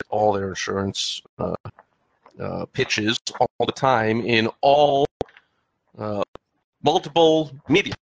all 0.09 0.33
their 0.33 0.49
insurance 0.49 1.23
pitches 2.73 3.19
all 3.39 3.67
the 3.67 3.73
time 3.73 4.21
in 4.21 4.49
all 4.61 5.07
multiple 6.83 7.53
media, 7.69 7.95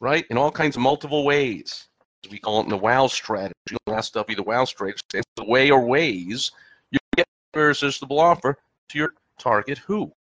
right? 0.00 0.26
In 0.30 0.36
all 0.36 0.50
kinds 0.50 0.76
of 0.76 0.82
multiple 0.82 1.24
ways 1.24 1.88
we 2.30 2.38
call 2.38 2.60
it 2.60 2.68
the 2.68 2.76
WOW 2.76 3.06
strategy, 3.06 3.54
the 3.86 4.00
SW, 4.00 4.34
the 4.34 4.42
WOW 4.42 4.64
strategy, 4.64 5.00
stands 5.08 5.26
the 5.36 5.44
way 5.44 5.70
or 5.70 5.84
ways 5.84 6.52
you 6.90 6.98
get 7.16 7.26
irresistible 7.54 8.18
offer 8.18 8.58
to 8.88 8.98
your 8.98 9.14
target 9.38 9.78
who. 9.78 10.12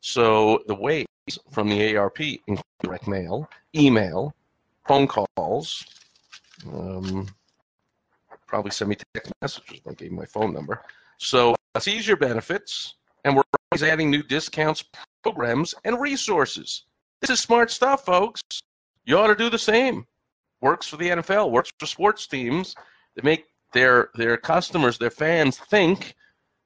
So 0.00 0.62
the 0.66 0.74
ways 0.74 1.06
from 1.50 1.68
the 1.68 1.96
ARP 1.96 2.20
include 2.20 2.64
direct 2.82 3.06
mail, 3.06 3.48
email, 3.74 4.34
phone 4.86 5.06
calls, 5.06 5.84
um, 6.66 7.26
probably 8.46 8.70
send 8.70 8.90
me 8.90 8.96
text 9.14 9.32
messages. 9.40 9.80
I 9.88 9.94
gave 9.94 10.12
my 10.12 10.24
phone 10.24 10.52
number. 10.52 10.82
So 11.18 11.54
seize 11.78 12.06
your 12.06 12.16
benefits, 12.16 12.94
and 13.24 13.36
we're 13.36 13.42
always 13.70 13.82
adding 13.82 14.10
new 14.10 14.22
discounts, 14.22 14.84
programs, 15.22 15.74
and 15.84 16.00
resources. 16.00 16.84
This 17.20 17.30
is 17.30 17.40
smart 17.40 17.70
stuff, 17.70 18.04
folks. 18.04 18.40
You 19.04 19.18
ought 19.18 19.28
to 19.28 19.36
do 19.36 19.50
the 19.50 19.58
same 19.58 20.06
works 20.60 20.86
for 20.86 20.96
the 20.96 21.08
NFL, 21.08 21.50
works 21.50 21.72
for 21.78 21.86
sports 21.86 22.26
teams 22.26 22.74
They 23.14 23.22
make 23.22 23.46
their 23.72 24.10
their 24.14 24.36
customers, 24.36 24.98
their 24.98 25.10
fans 25.10 25.58
think 25.58 26.14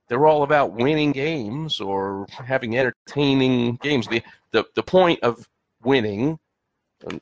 they're 0.08 0.26
all 0.26 0.42
about 0.42 0.72
winning 0.72 1.12
games 1.12 1.80
or 1.80 2.26
having 2.30 2.76
entertaining 2.76 3.76
games. 3.76 4.06
The 4.06 4.22
the, 4.52 4.64
the 4.74 4.82
point 4.82 5.20
of 5.22 5.48
winning, 5.82 6.38
um, 7.06 7.20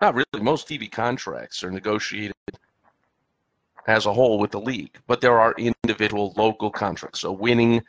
not 0.00 0.14
really. 0.14 0.42
Most 0.42 0.68
TV 0.68 0.90
contracts 0.90 1.64
are 1.64 1.70
negotiated 1.70 2.34
as 3.86 4.06
a 4.06 4.12
whole 4.12 4.38
with 4.38 4.50
the 4.50 4.60
league, 4.60 4.98
but 5.06 5.20
there 5.20 5.38
are 5.38 5.54
individual 5.58 6.32
local 6.36 6.70
contracts. 6.70 7.20
So 7.20 7.32
winning 7.32 7.82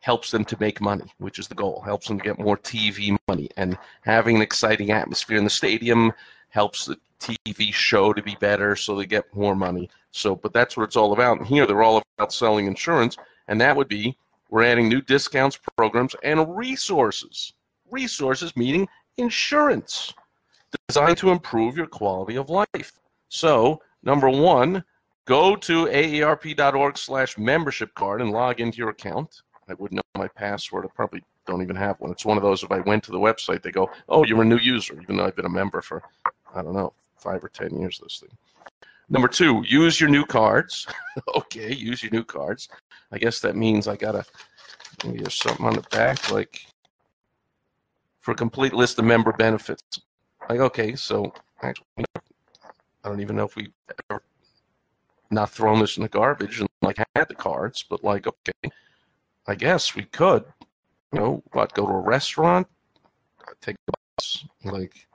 helps 0.00 0.30
them 0.30 0.44
to 0.44 0.56
make 0.60 0.80
money, 0.80 1.10
which 1.18 1.38
is 1.38 1.48
the 1.48 1.54
goal. 1.54 1.80
Helps 1.80 2.08
them 2.08 2.18
to 2.18 2.24
get 2.24 2.38
more 2.38 2.58
TV 2.58 3.16
money 3.26 3.48
and 3.56 3.78
having 4.02 4.36
an 4.36 4.42
exciting 4.42 4.90
atmosphere 4.90 5.38
in 5.38 5.44
the 5.44 5.50
stadium 5.50 6.12
helps 6.50 6.84
the 6.84 6.96
TV 7.20 7.72
show 7.72 8.12
to 8.12 8.22
be 8.22 8.36
better 8.38 8.76
so 8.76 8.94
they 8.94 9.06
get 9.06 9.34
more 9.34 9.56
money. 9.56 9.88
So, 10.14 10.36
but 10.36 10.52
that's 10.52 10.76
what 10.76 10.84
it's 10.84 10.96
all 10.96 11.12
about. 11.12 11.38
And 11.38 11.46
here 11.46 11.66
they're 11.66 11.82
all 11.82 12.00
about 12.16 12.32
selling 12.32 12.66
insurance, 12.66 13.16
and 13.48 13.60
that 13.60 13.76
would 13.76 13.88
be 13.88 14.16
we're 14.48 14.62
adding 14.62 14.88
new 14.88 15.02
discounts, 15.02 15.58
programs, 15.76 16.14
and 16.22 16.56
resources. 16.56 17.52
Resources 17.90 18.56
meaning 18.56 18.88
insurance 19.16 20.14
designed 20.88 21.18
to 21.18 21.30
improve 21.30 21.76
your 21.76 21.88
quality 21.88 22.36
of 22.36 22.48
life. 22.48 23.00
So, 23.28 23.80
number 24.04 24.30
one, 24.30 24.84
go 25.24 25.56
to 25.56 25.86
aarp.org 25.86 26.96
slash 26.96 27.36
membership 27.36 27.92
card 27.96 28.22
and 28.22 28.30
log 28.30 28.60
into 28.60 28.78
your 28.78 28.90
account. 28.90 29.42
I 29.68 29.74
wouldn't 29.74 29.96
know 29.96 30.20
my 30.20 30.28
password. 30.28 30.84
I 30.84 30.88
probably 30.94 31.24
don't 31.44 31.62
even 31.62 31.74
have 31.74 31.98
one. 31.98 32.12
It's 32.12 32.24
one 32.24 32.36
of 32.36 32.44
those 32.44 32.62
if 32.62 32.70
I 32.70 32.78
went 32.80 33.02
to 33.04 33.10
the 33.10 33.18
website, 33.18 33.62
they 33.62 33.72
go, 33.72 33.90
oh, 34.08 34.24
you're 34.24 34.42
a 34.42 34.44
new 34.44 34.58
user, 34.58 34.96
even 35.02 35.16
though 35.16 35.26
I've 35.26 35.34
been 35.34 35.44
a 35.44 35.50
member 35.50 35.82
for 35.82 36.04
I 36.54 36.62
don't 36.62 36.74
know, 36.74 36.92
five 37.16 37.42
or 37.42 37.48
ten 37.48 37.76
years. 37.80 37.98
This 38.00 38.20
thing. 38.20 38.30
Number 39.08 39.28
two, 39.28 39.62
use 39.66 40.00
your 40.00 40.08
new 40.08 40.24
cards. 40.24 40.86
okay, 41.36 41.72
use 41.72 42.02
your 42.02 42.12
new 42.12 42.24
cards. 42.24 42.68
I 43.12 43.18
guess 43.18 43.40
that 43.40 43.56
means 43.56 43.86
I 43.86 43.96
gotta. 43.96 44.24
Maybe 45.04 45.18
there's 45.18 45.34
something 45.34 45.66
on 45.66 45.74
the 45.74 45.82
back 45.90 46.30
like 46.30 46.66
for 48.20 48.32
a 48.32 48.36
complete 48.36 48.72
list 48.72 48.98
of 48.98 49.04
member 49.04 49.32
benefits. 49.32 49.82
Like 50.48 50.60
okay, 50.60 50.94
so 50.94 51.32
actually, 51.62 51.86
I 51.98 53.08
don't 53.08 53.20
even 53.20 53.36
know 53.36 53.44
if 53.44 53.56
we 53.56 53.70
ever 54.10 54.22
not 55.30 55.50
thrown 55.50 55.80
this 55.80 55.96
in 55.96 56.02
the 56.02 56.08
garbage 56.08 56.60
and 56.60 56.68
like 56.80 56.96
had 57.14 57.28
the 57.28 57.34
cards, 57.34 57.84
but 57.88 58.02
like 58.02 58.26
okay, 58.26 58.70
I 59.46 59.54
guess 59.54 59.94
we 59.94 60.04
could. 60.04 60.44
You 61.12 61.20
know, 61.20 61.42
what? 61.52 61.74
Go 61.74 61.86
to 61.86 61.92
a 61.92 62.00
restaurant, 62.00 62.66
take 63.60 63.76
a 63.88 63.92
bus, 64.16 64.44
like 64.64 65.06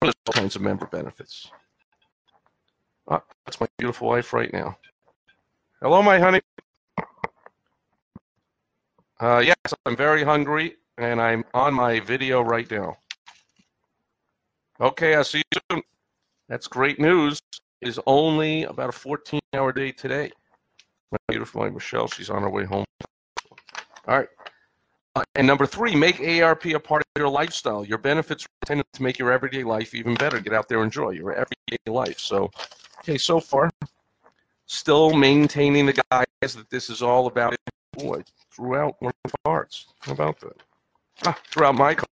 there's 0.00 0.14
all 0.26 0.32
kinds 0.32 0.56
of 0.56 0.62
member 0.62 0.86
benefits. 0.86 1.50
Ah, 3.08 3.22
that's 3.44 3.60
my 3.60 3.66
beautiful 3.78 4.08
wife 4.08 4.32
right 4.32 4.52
now. 4.52 4.76
Hello, 5.80 6.02
my 6.02 6.18
honey. 6.18 6.40
Uh, 9.20 9.42
yes, 9.44 9.56
I'm 9.84 9.96
very 9.96 10.24
hungry, 10.24 10.76
and 10.98 11.20
I'm 11.20 11.44
on 11.54 11.74
my 11.74 12.00
video 12.00 12.42
right 12.42 12.70
now. 12.70 12.96
Okay, 14.80 15.14
I'll 15.14 15.24
see 15.24 15.42
you 15.52 15.60
soon. 15.70 15.82
That's 16.48 16.66
great 16.66 16.98
news. 16.98 17.40
It 17.80 17.88
is 17.88 18.00
only 18.06 18.64
about 18.64 18.90
a 18.90 18.92
14-hour 18.92 19.72
day 19.72 19.92
today. 19.92 20.30
My 21.12 21.18
beautiful 21.28 21.60
wife, 21.62 21.72
Michelle, 21.72 22.08
she's 22.08 22.30
on 22.30 22.42
her 22.42 22.50
way 22.50 22.64
home. 22.64 22.84
All 24.08 24.18
right. 24.18 24.28
Uh, 25.14 25.22
and 25.34 25.46
number 25.46 25.64
three, 25.64 25.94
make 25.94 26.20
ARP 26.20 26.66
a 26.66 26.78
part 26.78 27.02
of 27.02 27.20
your 27.20 27.28
lifestyle. 27.28 27.84
Your 27.84 27.98
benefits 27.98 28.44
are 28.44 28.48
intended 28.62 28.86
to 28.92 29.02
make 29.02 29.18
your 29.18 29.32
everyday 29.32 29.64
life 29.64 29.94
even 29.94 30.14
better. 30.14 30.40
Get 30.40 30.52
out 30.52 30.68
there, 30.68 30.78
and 30.78 30.86
enjoy 30.86 31.10
your 31.10 31.32
everyday 31.32 31.78
life. 31.86 32.18
So, 32.18 32.50
okay, 33.06 33.18
so 33.18 33.38
far, 33.38 33.70
still 34.66 35.14
maintaining 35.14 35.86
the 35.86 36.02
guys 36.10 36.54
that 36.54 36.68
this 36.70 36.90
is 36.90 37.02
all 37.02 37.28
about. 37.28 37.54
Boy, 37.92 38.22
threw 38.50 38.76
out 38.76 38.96
one 39.00 39.12
of 39.24 39.30
the 39.30 39.38
cards. 39.44 39.86
How 40.00 40.12
about 40.12 40.40
that? 40.40 40.62
Ah, 41.24 41.72
my 41.72 41.94
card. 41.94 42.08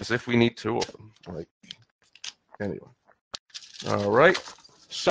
As 0.00 0.10
if 0.10 0.26
we 0.26 0.36
need 0.36 0.56
two 0.56 0.78
of 0.78 0.86
them. 0.88 1.12
Like, 1.28 1.48
anyway. 2.60 2.88
All 3.88 4.10
right. 4.10 4.36
So, 4.88 5.10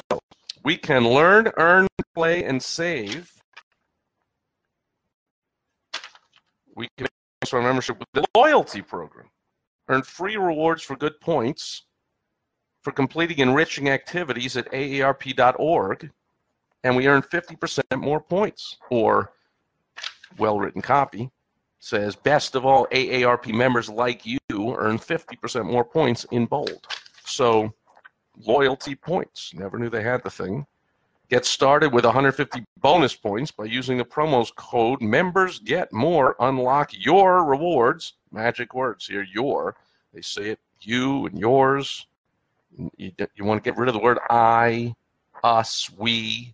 we 0.64 0.78
can 0.78 1.08
learn, 1.08 1.52
earn, 1.58 1.88
play, 2.14 2.44
and 2.44 2.62
save 2.62 3.32
we 6.76 6.90
can 6.98 7.08
also 7.42 7.62
membership 7.62 8.00
with 8.00 8.08
the 8.14 8.26
loyalty 8.36 8.82
program. 8.82 9.28
Earn 9.88 10.02
free 10.02 10.38
rewards 10.38 10.82
for 10.82 10.96
good 10.96 11.20
points 11.20 11.84
for 12.84 12.92
completing 12.92 13.40
enriching 13.40 13.90
activities 13.90 14.58
at 14.58 14.72
aarp.org, 14.72 16.12
and 16.84 16.96
we 16.96 17.08
earn 17.08 17.22
50% 17.22 18.00
more 18.00 18.20
points. 18.20 18.78
Or, 18.90 19.32
well 20.38 20.60
written 20.60 20.82
copy 20.82 21.32
says, 21.80 22.16
best 22.16 22.56
of 22.56 22.66
all 22.66 22.88
AARP 22.94 23.54
members 23.54 23.90
like 23.90 24.26
you 24.26 24.40
earn 24.50 24.98
50% 24.98 25.66
more 25.66 25.84
points 25.84 26.26
in 26.32 26.46
bold. 26.46 26.88
So, 27.26 27.74
loyalty 28.46 28.96
points. 28.96 29.54
Never 29.54 29.78
knew 29.78 29.90
they 29.90 30.04
had 30.04 30.24
the 30.24 30.30
thing. 30.30 30.66
Get 31.30 31.46
started 31.46 31.92
with 31.92 32.06
150 32.06 32.64
bonus 32.80 33.16
points 33.16 33.52
by 33.52 33.66
using 33.66 33.98
the 33.98 34.06
promo 34.06 34.54
code 34.56 35.02
members 35.02 35.60
get 35.60 35.92
more. 35.92 36.36
Unlock 36.40 36.92
your 36.94 37.44
rewards. 37.44 38.14
Magic 38.32 38.74
words 38.74 39.08
here, 39.08 39.24
your. 39.24 39.76
They 40.14 40.22
say 40.22 40.52
it, 40.52 40.60
you 40.80 41.26
and 41.26 41.38
yours. 41.38 42.08
You, 42.98 43.12
you 43.36 43.46
want 43.46 43.64
to 43.64 43.70
get 43.70 43.78
rid 43.78 43.90
of 43.90 43.94
the 43.94 44.00
word 44.00 44.20
I, 44.30 44.96
us, 45.44 45.90
we. 45.98 46.54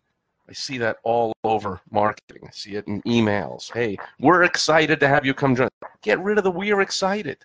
I 0.49 0.53
see 0.53 0.79
that 0.79 0.97
all 1.03 1.33
over 1.43 1.79
marketing. 1.91 2.43
I 2.47 2.51
see 2.51 2.75
it 2.75 2.87
in 2.87 3.01
emails. 3.03 3.71
Hey, 3.71 3.97
we're 4.19 4.43
excited 4.43 4.99
to 4.99 5.07
have 5.07 5.25
you 5.25 5.33
come 5.33 5.55
join. 5.55 5.69
Get 6.01 6.19
rid 6.19 6.39
of 6.39 6.43
the 6.43 6.51
we're 6.51 6.81
excited. 6.81 7.37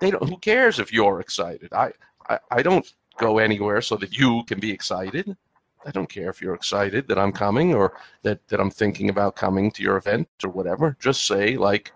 They 0.00 0.10
don't. 0.10 0.26
Who 0.28 0.38
cares 0.38 0.78
if 0.78 0.92
you're 0.92 1.20
excited? 1.20 1.72
I, 1.72 1.92
I, 2.28 2.38
I 2.50 2.62
don't 2.62 2.90
go 3.18 3.38
anywhere 3.38 3.80
so 3.82 3.96
that 3.96 4.16
you 4.16 4.42
can 4.44 4.58
be 4.58 4.70
excited. 4.70 5.36
I 5.84 5.90
don't 5.90 6.08
care 6.08 6.30
if 6.30 6.42
you're 6.42 6.54
excited 6.54 7.06
that 7.08 7.18
I'm 7.18 7.32
coming 7.32 7.74
or 7.74 7.92
that, 8.22 8.46
that 8.48 8.58
I'm 8.58 8.70
thinking 8.70 9.08
about 9.08 9.36
coming 9.36 9.70
to 9.72 9.82
your 9.82 9.96
event 9.96 10.28
or 10.42 10.50
whatever. 10.50 10.96
Just 10.98 11.26
say, 11.26 11.56
like, 11.56 11.92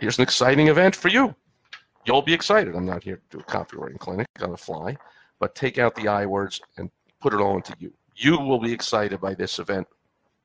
here's 0.00 0.18
an 0.18 0.24
exciting 0.24 0.68
event 0.68 0.96
for 0.96 1.08
you. 1.08 1.34
You'll 2.04 2.22
be 2.22 2.34
excited. 2.34 2.74
I'm 2.74 2.86
not 2.86 3.02
here 3.02 3.16
to 3.16 3.38
do 3.38 3.40
a 3.40 3.44
copywriting 3.44 3.98
clinic 3.98 4.26
on 4.40 4.50
the 4.50 4.56
fly, 4.56 4.96
but 5.38 5.54
take 5.54 5.78
out 5.78 5.94
the 5.94 6.08
I 6.08 6.26
words 6.26 6.60
and 6.76 6.90
put 7.20 7.32
it 7.32 7.40
all 7.40 7.56
into 7.56 7.74
you. 7.78 7.92
You 8.16 8.38
will 8.38 8.58
be 8.58 8.72
excited 8.72 9.20
by 9.20 9.34
this 9.34 9.58
event, 9.58 9.86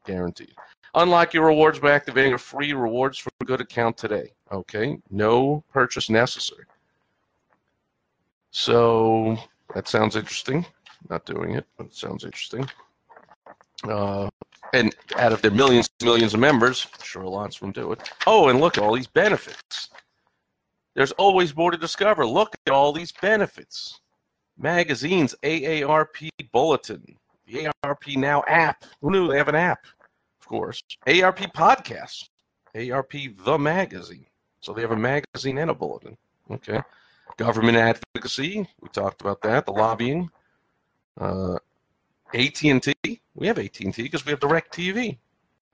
guaranteed. 0.06 0.54
Unlock 0.94 1.34
your 1.34 1.48
rewards 1.48 1.80
by 1.80 1.92
activating 1.92 2.34
a 2.34 2.38
free 2.38 2.74
rewards 2.74 3.18
for 3.18 3.30
good 3.46 3.62
account 3.62 3.98
today. 3.98 4.32
Okay, 4.52 5.00
no 5.10 5.64
purchase 5.72 6.10
necessary. 6.10 6.64
So 8.52 9.38
that 9.76 9.88
sounds 9.88 10.16
interesting. 10.16 10.66
Not 11.10 11.26
doing 11.26 11.56
it, 11.56 11.66
but 11.78 11.88
it 11.88 11.96
sounds 11.96 12.24
interesting. 12.24 12.68
Uh, 13.84 14.30
and 14.74 14.96
out 15.18 15.34
of 15.34 15.42
their 15.42 15.52
millions 15.52 15.90
millions 16.04 16.34
of 16.34 16.40
members, 16.40 16.88
sure 17.04 17.24
lots 17.24 17.58
of 17.58 17.62
them 17.62 17.72
do 17.72 17.92
it. 17.92 18.10
Oh, 18.26 18.50
and 18.50 18.60
look 18.60 18.78
at 18.78 18.84
all 18.84 18.96
these 18.96 19.08
benefits. 19.08 19.90
There's 20.98 21.12
always 21.12 21.56
more 21.56 21.70
to 21.70 21.78
discover. 21.78 22.26
Look 22.26 22.56
at 22.66 22.74
all 22.74 22.92
these 22.92 23.12
benefits. 23.12 24.02
Magazines, 24.58 25.36
AARP 25.44 26.30
Bulletin, 26.52 27.16
the 27.46 27.70
AARP 27.86 28.18
Now 28.18 28.44
app. 28.48 28.84
Who 29.02 29.12
knew 29.12 29.28
they 29.28 29.38
have 29.38 29.48
an 29.48 29.54
app? 29.54 29.86
Of 30.42 30.48
course. 30.48 30.82
AARP 31.06 31.54
Podcast, 31.54 32.30
AARP 32.74 33.38
The 33.46 33.60
Magazine. 33.60 34.26
So 34.60 34.74
they 34.74 34.82
have 34.82 34.90
a 34.90 34.98
magazine 34.98 35.60
and 35.60 35.70
a 35.70 35.76
bulletin. 35.76 36.18
Okay. 36.50 36.82
Government 37.38 37.78
advocacy. 37.78 38.68
We 38.82 38.90
talked 38.90 39.22
about 39.22 39.44
that. 39.44 39.68
The 39.68 39.74
lobbying. 39.74 40.32
Uh, 41.22 41.60
AT&T. 42.34 43.22
We 43.36 43.46
have 43.46 43.60
AT&T 43.60 43.92
because 44.02 44.26
we 44.26 44.32
have 44.32 44.40
DirecTV. 44.40 45.20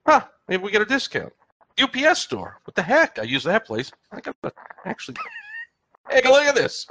Huh? 0.06 0.20
Maybe 0.48 0.62
we 0.62 0.70
get 0.70 0.82
a 0.82 0.84
discount. 0.84 1.32
UPS 1.80 2.20
store. 2.20 2.60
What 2.64 2.74
the 2.74 2.82
heck? 2.82 3.18
I 3.18 3.22
use 3.22 3.44
that 3.44 3.66
place. 3.66 3.90
I 4.12 4.20
got 4.20 4.36
to 4.42 4.52
actually. 4.84 5.16
Hey, 6.10 6.20
look 6.28 6.42
at 6.42 6.54
this. 6.54 6.86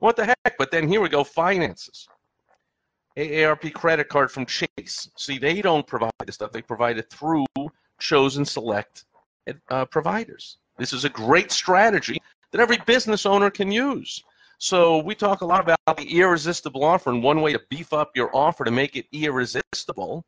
What 0.00 0.16
the 0.16 0.24
heck? 0.24 0.58
But 0.58 0.72
then 0.72 0.88
here 0.88 1.00
we 1.00 1.08
go. 1.08 1.22
Finances. 1.22 2.08
AARP 3.16 3.72
credit 3.72 4.08
card 4.08 4.28
from 4.28 4.44
Chase. 4.44 5.08
See, 5.16 5.38
they 5.38 5.62
don't 5.62 5.86
provide 5.86 6.10
this 6.26 6.34
stuff. 6.34 6.50
They 6.50 6.62
provide 6.62 6.98
it 6.98 7.08
through 7.08 7.46
chosen 8.00 8.44
select 8.44 9.04
uh, 9.70 9.84
providers. 9.86 10.58
This 10.78 10.92
is 10.92 11.04
a 11.04 11.08
great 11.08 11.52
strategy 11.52 12.20
that 12.50 12.60
every 12.60 12.78
business 12.86 13.24
owner 13.24 13.50
can 13.50 13.70
use. 13.70 14.22
So 14.58 14.98
we 14.98 15.14
talk 15.14 15.40
a 15.40 15.46
lot 15.46 15.60
about 15.60 15.78
the 15.96 16.18
irresistible 16.18 16.84
offer, 16.84 17.10
and 17.10 17.22
one 17.22 17.40
way 17.42 17.52
to 17.52 17.60
beef 17.70 17.92
up 17.92 18.16
your 18.16 18.34
offer 18.34 18.64
to 18.64 18.70
make 18.70 18.96
it 18.96 19.06
irresistible 19.12 20.24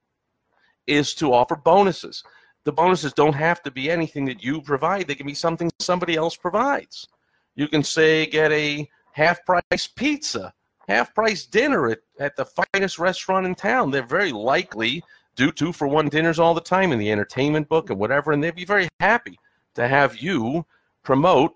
is 0.87 1.15
to 1.15 1.33
offer 1.33 1.57
bonuses. 1.57 2.23
The 2.65 2.73
bonuses 2.73 3.12
don't 3.12 3.35
have 3.35 3.62
to 3.62 3.71
be 3.71 3.91
anything 3.91 4.25
that 4.27 4.43
you 4.43 4.61
provide. 4.61 5.07
They 5.07 5.15
can 5.15 5.27
be 5.27 5.35
something 5.35 5.71
somebody 5.79 6.17
else 6.17 6.37
provides. 6.37 7.09
You 7.55 7.69
can 7.69 7.83
say 7.83 8.27
get 8.27 8.53
a 8.53 8.88
half 9.12 9.45
price 9.45 9.87
pizza, 9.87 10.53
half 10.88 11.15
price 11.15 11.47
dinner 11.47 11.88
at, 11.88 12.00
at 12.21 12.37
the 12.37 12.47
finest 12.47 12.99
restaurant 12.99 13.47
in 13.47 13.55
town. 13.55 13.91
They're 13.91 14.07
very 14.07 14.33
likely 14.33 15.03
do 15.38 15.53
two 15.53 15.73
for 15.73 15.87
one 15.87 16.09
dinners 16.09 16.38
all 16.38 16.53
the 16.53 16.61
time 16.61 16.93
in 16.93 16.99
the 16.99 17.12
entertainment 17.12 17.68
book 17.68 17.90
and 17.90 17.99
whatever, 17.99 18.33
and 18.33 18.42
they'd 18.42 18.55
be 18.55 18.64
very 18.64 18.88
happy 19.01 19.38
to 19.75 19.87
have 19.87 20.18
you 20.18 20.66
promote 21.05 21.55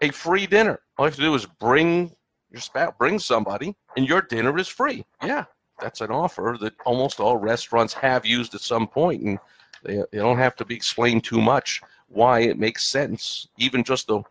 a 0.00 0.10
free 0.10 0.46
dinner. 0.46 0.80
All 0.96 1.06
you 1.06 1.10
have 1.10 1.16
to 1.16 1.22
do 1.22 1.34
is 1.34 1.44
bring 1.44 2.14
your 2.50 2.60
spouse, 2.60 2.94
bring 2.98 3.18
somebody, 3.18 3.74
and 3.96 4.08
your 4.08 4.22
dinner 4.22 4.56
is 4.58 4.68
free. 4.68 5.04
Yeah, 5.22 5.44
that's 5.80 6.00
an 6.00 6.10
offer 6.10 6.56
that 6.60 6.74
almost 6.84 7.18
all 7.18 7.36
restaurants 7.36 7.92
have 7.94 8.24
used 8.24 8.54
at 8.54 8.60
some 8.60 8.86
point, 8.86 9.22
and 9.22 9.38
they, 9.82 10.02
they 10.12 10.18
don't 10.18 10.38
have 10.38 10.56
to 10.56 10.64
be 10.64 10.74
explained 10.74 11.24
too 11.24 11.40
much 11.40 11.80
why 12.08 12.40
it 12.40 12.58
makes 12.58 12.86
sense. 12.86 13.48
Even 13.58 13.82
just 13.84 14.06
the, 14.06 14.22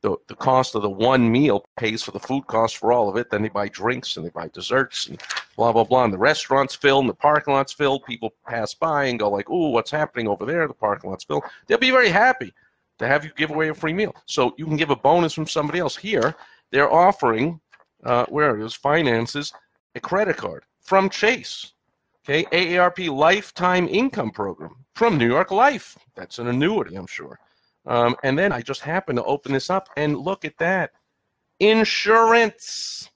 the 0.00 0.16
the 0.26 0.34
cost 0.34 0.74
of 0.74 0.82
the 0.82 0.90
one 0.90 1.30
meal 1.30 1.64
pays 1.76 2.02
for 2.02 2.10
the 2.10 2.18
food 2.20 2.46
cost 2.46 2.76
for 2.76 2.92
all 2.92 3.08
of 3.08 3.16
it. 3.16 3.30
Then 3.30 3.42
they 3.42 3.48
buy 3.48 3.68
drinks 3.68 4.16
and 4.16 4.26
they 4.26 4.30
buy 4.30 4.48
desserts 4.48 5.06
and 5.08 5.20
blah 5.56 5.72
blah 5.72 5.84
blah. 5.84 6.04
And 6.04 6.12
the 6.12 6.18
restaurant's 6.18 6.74
fill 6.74 7.00
and 7.00 7.08
the 7.08 7.14
parking 7.14 7.54
lot's 7.54 7.72
fill. 7.72 8.00
People 8.00 8.34
pass 8.46 8.74
by 8.74 9.04
and 9.04 9.18
go 9.18 9.30
like, 9.30 9.48
"Ooh, 9.50 9.70
what's 9.70 9.90
happening 9.90 10.28
over 10.28 10.44
there?" 10.44 10.66
The 10.66 10.74
parking 10.74 11.10
lot's 11.10 11.24
fill. 11.24 11.42
They'll 11.66 11.78
be 11.78 11.90
very 11.90 12.08
happy 12.08 12.52
to 12.98 13.06
have 13.06 13.24
you 13.24 13.30
give 13.36 13.50
away 13.50 13.68
a 13.68 13.74
free 13.74 13.92
meal. 13.92 14.14
So 14.26 14.54
you 14.58 14.66
can 14.66 14.76
give 14.76 14.90
a 14.90 14.96
bonus 14.96 15.32
from 15.34 15.46
somebody 15.46 15.78
else. 15.78 15.96
Here, 15.96 16.34
they're 16.70 16.92
offering, 16.92 17.60
uh, 18.04 18.26
where 18.26 18.58
it 18.58 18.64
is, 18.64 18.74
finances, 18.74 19.52
a 19.94 20.00
credit 20.00 20.36
card 20.36 20.64
from 20.80 21.10
Chase. 21.10 21.72
Okay, 22.24 22.44
AARP 22.44 23.12
Lifetime 23.12 23.88
Income 23.88 24.30
Program 24.30 24.76
from 24.94 25.18
New 25.18 25.26
York 25.26 25.50
Life. 25.50 25.98
That's 26.14 26.38
an 26.38 26.46
annuity, 26.46 26.94
I'm 26.94 27.08
sure. 27.08 27.40
Um, 27.84 28.14
and 28.22 28.38
then 28.38 28.52
I 28.52 28.62
just 28.62 28.80
happened 28.80 29.16
to 29.16 29.24
open 29.24 29.52
this 29.52 29.70
up 29.70 29.88
and 29.96 30.16
look 30.16 30.44
at 30.44 30.56
that. 30.58 30.92
Insurance. 31.58 33.10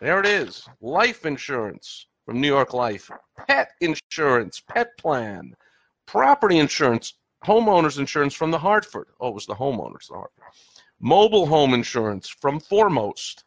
There 0.00 0.20
it 0.20 0.26
is. 0.26 0.66
Life 0.80 1.26
insurance 1.26 2.06
from 2.24 2.40
New 2.40 2.48
York 2.48 2.72
Life. 2.72 3.10
Pet 3.46 3.72
insurance, 3.82 4.60
pet 4.60 4.96
plan. 4.96 5.54
Property 6.06 6.58
insurance, 6.58 7.14
homeowners 7.44 7.98
insurance 7.98 8.32
from 8.32 8.50
the 8.50 8.58
Hartford. 8.58 9.08
Oh, 9.20 9.28
it 9.28 9.34
was 9.34 9.44
the 9.44 9.54
homeowners, 9.54 10.08
the 10.08 10.14
Hartford. 10.14 10.44
Mobile 10.98 11.44
home 11.44 11.74
insurance 11.74 12.26
from 12.28 12.58
Foremost. 12.58 13.44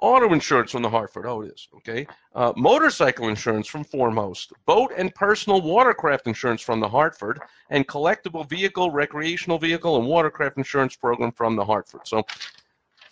Auto 0.00 0.32
insurance 0.32 0.70
from 0.70 0.82
the 0.82 0.90
Hartford. 0.90 1.26
Oh, 1.26 1.42
it 1.42 1.52
is. 1.54 1.68
Okay. 1.76 2.06
Uh, 2.34 2.52
motorcycle 2.56 3.28
insurance 3.28 3.66
from 3.66 3.82
Foremost. 3.82 4.52
Boat 4.64 4.92
and 4.96 5.12
personal 5.14 5.60
watercraft 5.60 6.28
insurance 6.28 6.62
from 6.62 6.78
the 6.78 6.88
Hartford. 6.88 7.40
And 7.70 7.86
collectible 7.88 8.48
vehicle, 8.48 8.92
recreational 8.92 9.58
vehicle, 9.58 9.96
and 9.96 10.06
watercraft 10.06 10.56
insurance 10.56 10.94
program 10.94 11.32
from 11.32 11.56
the 11.56 11.64
Hartford. 11.64 12.02
So, 12.04 12.24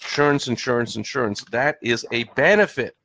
insurance, 0.00 0.46
insurance, 0.46 0.94
insurance. 0.94 1.44
That 1.50 1.78
is 1.82 2.06
a 2.12 2.24
benefit. 2.36 2.96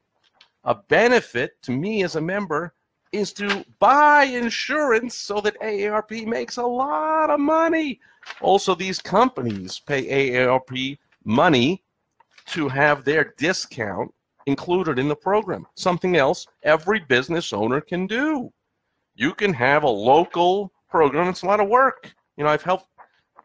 A 0.63 0.75
benefit 0.75 1.59
to 1.63 1.71
me 1.71 2.03
as 2.03 2.15
a 2.15 2.21
member 2.21 2.75
is 3.11 3.33
to 3.33 3.65
buy 3.79 4.25
insurance 4.25 5.15
so 5.15 5.41
that 5.41 5.59
AARP 5.59 6.27
makes 6.27 6.57
a 6.57 6.65
lot 6.65 7.31
of 7.31 7.39
money. 7.39 7.99
Also, 8.41 8.75
these 8.75 8.99
companies 8.99 9.79
pay 9.79 10.29
AARP 10.31 10.99
money 11.25 11.83
to 12.47 12.67
have 12.67 13.03
their 13.03 13.33
discount 13.37 14.13
included 14.45 14.99
in 14.99 15.07
the 15.07 15.15
program. 15.15 15.67
Something 15.75 16.17
else 16.17 16.47
every 16.63 16.99
business 16.99 17.53
owner 17.53 17.81
can 17.81 18.07
do. 18.07 18.51
You 19.15 19.33
can 19.33 19.53
have 19.53 19.83
a 19.83 19.89
local 19.89 20.71
program. 20.89 21.27
It's 21.27 21.43
a 21.43 21.47
lot 21.47 21.59
of 21.59 21.69
work. 21.69 22.13
You 22.37 22.43
know, 22.43 22.49
I've 22.49 22.63
helped 22.63 22.87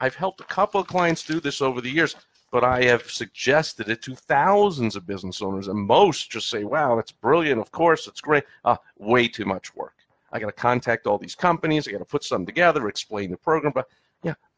I've 0.00 0.14
helped 0.14 0.40
a 0.40 0.44
couple 0.44 0.80
of 0.80 0.86
clients 0.86 1.22
do 1.24 1.40
this 1.40 1.62
over 1.62 1.80
the 1.80 1.90
years 1.90 2.14
but 2.56 2.64
I 2.64 2.84
have 2.84 3.10
suggested 3.10 3.88
it 3.88 4.02
to 4.02 4.14
thousands 4.14 4.96
of 4.96 5.06
business 5.06 5.42
owners, 5.42 5.68
and 5.68 5.78
most 5.78 6.30
just 6.30 6.48
say, 6.48 6.64
wow, 6.64 6.96
that's 6.96 7.12
brilliant. 7.12 7.60
Of 7.60 7.70
course, 7.70 8.06
it's 8.06 8.20
great. 8.20 8.44
Uh, 8.64 8.76
way 8.98 9.28
too 9.28 9.44
much 9.44 9.74
work. 9.74 9.94
I 10.32 10.38
got 10.38 10.46
to 10.46 10.52
contact 10.52 11.06
all 11.06 11.18
these 11.18 11.34
companies. 11.34 11.86
I 11.86 11.92
got 11.92 11.98
to 11.98 12.04
put 12.04 12.24
something 12.24 12.46
together, 12.46 12.88
explain 12.88 13.30
the 13.30 13.36
program. 13.36 13.72
But 13.74 13.88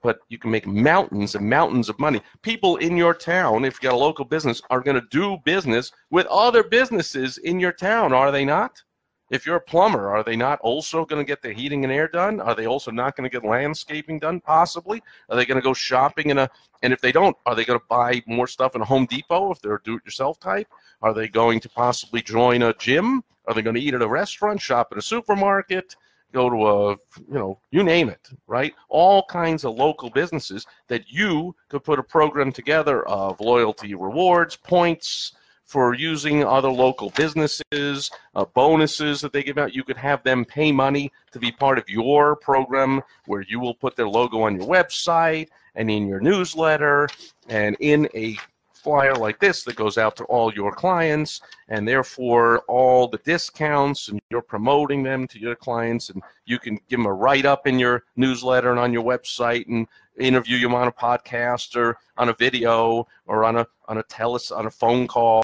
but 0.03 0.19
you 0.29 0.39
can 0.39 0.51
make 0.51 0.67
mountains 0.67 1.35
and 1.35 1.49
mountains 1.49 1.89
of 1.89 1.99
money. 1.99 2.21
People 2.43 2.77
in 2.77 2.97
your 2.97 3.15
town, 3.15 3.65
if 3.65 3.75
you 3.75 3.89
got 3.89 3.97
a 3.97 3.99
local 3.99 4.25
business, 4.25 4.63
are 4.71 4.81
going 4.81 5.01
to 5.01 5.07
do 5.11 5.39
business 5.45 5.93
with 6.11 6.27
other 6.27 6.63
businesses 6.63 7.39
in 7.39 7.59
your 7.61 7.73
town, 7.73 8.13
are 8.13 8.31
they 8.31 8.45
not? 8.45 8.83
If 9.31 9.45
you're 9.45 9.57
a 9.57 9.61
plumber, 9.61 10.09
are 10.09 10.23
they 10.23 10.37
not 10.37 10.59
also 10.61 11.05
going 11.05 11.21
to 11.21 11.29
get 11.29 11.43
the 11.43 11.53
heating 11.53 11.85
and 11.85 11.93
air 11.93 12.09
done? 12.09 12.41
Are 12.41 12.55
they 12.55 12.67
also 12.67 12.91
not 12.91 13.15
going 13.15 13.29
to 13.29 13.35
get 13.35 13.47
landscaping 13.47 14.19
done? 14.19 14.41
Possibly. 14.41 15.03
Are 15.29 15.37
they 15.37 15.45
going 15.45 15.61
to 15.61 15.65
go 15.65 15.75
shopping 15.75 16.31
in 16.31 16.39
a? 16.39 16.49
And 16.83 16.95
if 16.95 17.01
they 17.03 17.13
don't, 17.13 17.37
are 17.45 17.55
they 17.55 17.67
going 17.67 17.79
to 17.79 17.85
buy 17.91 18.23
more 18.27 18.47
stuff 18.47 18.75
in 18.75 18.81
a 18.81 18.87
Home 18.87 19.05
Depot 19.05 19.51
if 19.51 19.61
they're 19.61 19.75
a 19.75 19.83
do-it-yourself 19.83 20.41
type? 20.41 20.69
Are 21.03 21.13
they 21.13 21.29
going 21.29 21.61
to 21.61 21.69
possibly 21.69 22.23
join 22.23 22.63
a 22.63 22.73
gym? 22.75 23.23
Are 23.47 23.55
they 23.55 23.61
going 23.61 23.77
to 23.77 23.83
eat 23.83 23.95
at 23.95 24.03
a 24.03 24.09
restaurant, 24.09 24.63
shop 24.63 24.89
at 24.93 24.99
a 24.99 25.03
supermarket, 25.03 25.95
go 26.33 26.51
to 26.51 26.67
a, 26.67 26.91
you 26.93 27.39
know, 27.39 27.59
you 27.71 27.83
name 27.83 28.09
it, 28.09 28.29
right? 28.47 28.75
All 28.89 29.25
kinds 29.25 29.65
of 29.65 29.75
local 29.75 30.11
businesses 30.11 30.67
that 30.89 31.11
you 31.11 31.55
could 31.69 31.85
put 31.85 31.99
a 31.99 32.03
program 32.03 32.53
together 32.53 33.07
of 33.09 33.41
loyalty 33.41 33.95
rewards, 33.95 34.57
points, 34.57 35.33
for 35.69 35.95
using 35.95 36.43
other 36.43 36.71
local 36.71 37.11
businesses, 37.11 38.11
uh, 38.35 38.45
bonuses 38.55 39.21
that 39.21 39.35
they 39.35 39.43
give 39.43 39.59
out. 39.59 39.75
You 39.75 39.85
could 39.85 39.99
have 39.99 40.23
them 40.23 40.47
pay 40.47 40.73
money 40.73 41.13
to 41.31 41.39
be 41.39 41.53
part 41.53 41.79
of 41.79 41.85
your 41.89 42.37
program 42.37 43.03
where 43.27 43.43
you 43.43 43.61
will 43.61 43.75
put 43.75 43.95
their 43.95 44.09
logo 44.09 44.41
on 44.41 44.57
your 44.57 44.67
website 44.67 45.49
and 45.75 45.91
in 45.91 46.09
your 46.09 46.21
newsletter 46.21 47.07
and 47.51 47.77
in 47.81 48.09
a 48.15 48.37
flyer 48.83 49.15
like 49.15 49.39
this 49.39 49.65
that 49.65 49.77
goes 49.77 49.99
out 49.99 50.17
to 50.17 50.25
all 50.25 50.53
your 50.55 50.73
clients, 50.73 51.41
and 51.69 51.87
therefore 51.87 52.61
all 52.69 53.09
the 53.09 53.19
discounts, 53.19 54.09
and 54.09 54.21
you're 54.31 54.43
promoting 54.43 55.03
them 55.03 55.27
to 55.29 55.39
your 55.39 55.55
clients, 55.55 56.11
and 56.11 56.23
you 56.47 56.59
can 56.59 56.79
give 56.89 56.99
them 56.99 57.07
a 57.07 57.13
write 57.13 57.47
up 57.47 57.67
in 57.67 57.79
your 57.79 58.05
newsletter 58.17 58.71
and 58.71 58.79
on 58.81 58.93
your 58.93 59.05
website, 59.05 59.67
and 59.69 59.87
interview 60.19 60.57
you 60.57 60.75
on 60.75 60.89
a 60.89 60.93
podcast 60.93 61.77
or 61.77 61.97
on 62.17 62.29
a 62.29 62.33
video 62.35 63.07
or 63.27 63.45
on 63.45 63.57
a 63.57 63.67
on 63.87 63.99
a 63.99 64.03
teles 64.05 64.57
on 64.57 64.67
a 64.67 64.71
phone 64.71 65.07
call 65.07 65.43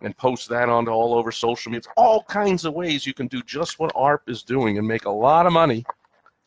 and 0.00 0.16
post 0.16 0.48
that 0.48 0.68
onto 0.68 0.90
all 0.90 1.14
over 1.14 1.32
social 1.32 1.70
media. 1.70 1.78
It's 1.78 1.88
all 1.96 2.22
kinds 2.24 2.64
of 2.64 2.74
ways 2.74 3.06
you 3.06 3.14
can 3.14 3.26
do 3.26 3.42
just 3.42 3.78
what 3.78 3.92
ARP 3.94 4.28
is 4.28 4.42
doing 4.42 4.78
and 4.78 4.86
make 4.86 5.04
a 5.04 5.10
lot 5.10 5.46
of 5.46 5.52
money 5.52 5.84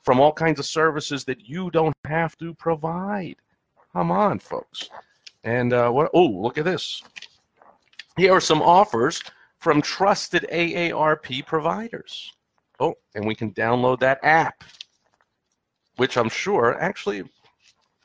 from 0.03 0.19
all 0.19 0.31
kinds 0.31 0.59
of 0.59 0.65
services 0.65 1.23
that 1.25 1.47
you 1.47 1.69
don't 1.71 1.95
have 2.05 2.37
to 2.37 2.53
provide. 2.53 3.35
Come 3.93 4.11
on, 4.11 4.39
folks. 4.39 4.89
And 5.45 5.71
uh, 5.71 5.89
what? 5.91 6.09
Oh, 6.13 6.25
look 6.25 6.57
at 6.57 6.65
this. 6.65 7.01
Here 8.17 8.33
are 8.33 8.41
some 8.41 8.61
offers 8.61 9.21
from 9.59 9.81
trusted 9.81 10.45
AARP 10.51 11.45
providers. 11.45 12.33
Oh, 12.79 12.95
and 13.13 13.25
we 13.25 13.35
can 13.35 13.53
download 13.53 13.99
that 13.99 14.19
app, 14.23 14.63
which 15.95 16.17
I'm 16.17 16.29
sure 16.29 16.77
actually 16.81 17.23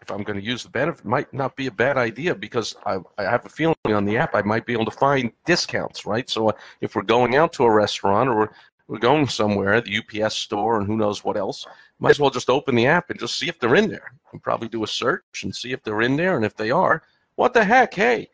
if 0.02 0.10
I'm 0.10 0.22
going 0.22 0.38
to 0.38 0.44
use 0.44 0.62
the 0.62 0.70
benefit, 0.70 1.04
might 1.04 1.32
not 1.32 1.56
be 1.56 1.66
a 1.66 1.70
bad 1.70 1.96
idea 1.96 2.34
because 2.34 2.74
I, 2.86 2.98
I 3.18 3.24
have 3.24 3.44
a 3.44 3.50
feeling 3.50 3.76
on 3.86 4.04
the 4.04 4.16
app 4.16 4.34
I 4.34 4.42
might 4.42 4.66
be 4.66 4.72
able 4.72 4.86
to 4.86 4.90
find 4.90 5.30
discounts, 5.44 6.06
right? 6.06 6.28
So 6.28 6.52
if 6.80 6.94
we're 6.94 7.02
going 7.02 7.36
out 7.36 7.52
to 7.54 7.64
a 7.64 7.70
restaurant 7.70 8.28
or 8.28 8.36
we're, 8.36 8.48
we're 8.88 8.98
going 8.98 9.28
somewhere, 9.28 9.80
the 9.80 9.98
UPS 9.98 10.34
store 10.36 10.78
and 10.78 10.86
who 10.86 10.96
knows 10.96 11.22
what 11.22 11.36
else, 11.36 11.66
might 11.98 12.10
as 12.10 12.20
well 12.20 12.30
just 12.30 12.50
open 12.50 12.74
the 12.74 12.86
app 12.86 13.10
and 13.10 13.20
just 13.20 13.38
see 13.38 13.48
if 13.48 13.58
they're 13.60 13.76
in 13.76 13.88
there. 13.88 14.12
And 14.32 14.42
probably 14.42 14.68
do 14.68 14.84
a 14.84 14.88
search 14.88 15.42
and 15.44 15.54
see 15.54 15.72
if 15.72 15.82
they're 15.82 16.02
in 16.02 16.16
there. 16.16 16.36
And 16.36 16.44
if 16.44 16.56
they 16.56 16.70
are, 16.70 17.02
what 17.36 17.54
the 17.54 17.64
heck? 17.64 17.94
Hey, 17.94 18.28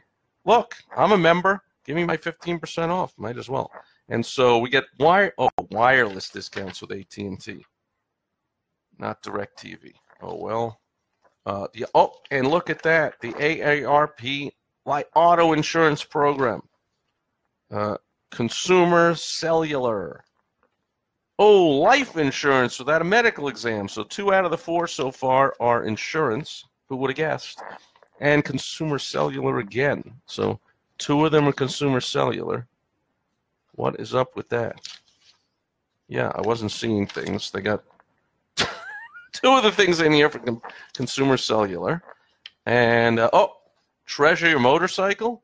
look, 0.44 0.74
I'm 0.96 1.12
a 1.12 1.18
member. 1.18 1.60
Give 1.84 1.96
me 1.96 2.04
my 2.04 2.16
15% 2.16 2.88
off. 2.88 3.14
Might 3.16 3.38
as 3.38 3.48
well. 3.48 3.70
And 4.08 4.24
so 4.24 4.58
we 4.58 4.70
get 4.70 4.84
wire 4.98 5.32
oh 5.38 5.50
wireless 5.70 6.28
discounts 6.28 6.80
with 6.80 6.92
AT&T, 6.92 7.64
not 8.98 9.22
DirecTV. 9.22 9.92
Oh 10.22 10.36
well. 10.36 10.80
Uh, 11.44 11.68
the, 11.74 11.86
oh, 11.94 12.12
and 12.32 12.48
look 12.48 12.70
at 12.70 12.82
that, 12.82 13.14
the 13.20 13.32
AARP 13.34 14.50
like 14.84 15.08
auto 15.14 15.52
insurance 15.52 16.02
program, 16.02 16.62
uh, 17.70 17.96
consumer 18.30 19.14
cellular. 19.14 20.24
Oh, 21.38 21.66
life 21.66 22.16
insurance 22.16 22.78
without 22.78 23.02
a 23.02 23.04
medical 23.04 23.48
exam. 23.48 23.88
So 23.88 24.04
two 24.04 24.32
out 24.32 24.44
of 24.44 24.50
the 24.50 24.58
four 24.58 24.86
so 24.86 25.10
far 25.10 25.54
are 25.60 25.84
insurance. 25.84 26.64
Who 26.88 26.96
would 26.96 27.10
have 27.10 27.16
guessed? 27.16 27.62
And 28.20 28.44
consumer 28.44 28.98
cellular 28.98 29.58
again. 29.58 30.02
So 30.26 30.58
two 30.98 31.24
of 31.26 31.32
them 31.32 31.46
are 31.46 31.52
consumer 31.52 32.00
cellular. 32.00 32.66
What 33.72 34.00
is 34.00 34.14
up 34.14 34.36
with 34.36 34.48
that? 34.48 34.76
Yeah, 36.08 36.32
I 36.34 36.40
wasn't 36.40 36.72
seeing 36.72 37.06
things. 37.06 37.50
They 37.50 37.60
got 37.60 37.82
two 38.56 39.50
of 39.50 39.62
the 39.62 39.72
things 39.72 40.00
in 40.00 40.12
here 40.12 40.30
for 40.30 40.38
con- 40.38 40.62
consumer 40.94 41.36
cellular. 41.36 42.02
And 42.64 43.18
uh, 43.18 43.30
oh, 43.32 43.56
treasure 44.06 44.48
your 44.48 44.60
motorcycle? 44.60 45.42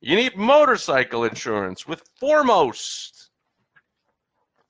You 0.00 0.16
need 0.16 0.36
motorcycle 0.36 1.24
insurance 1.24 1.86
with 1.86 2.02
Foremost. 2.18 3.30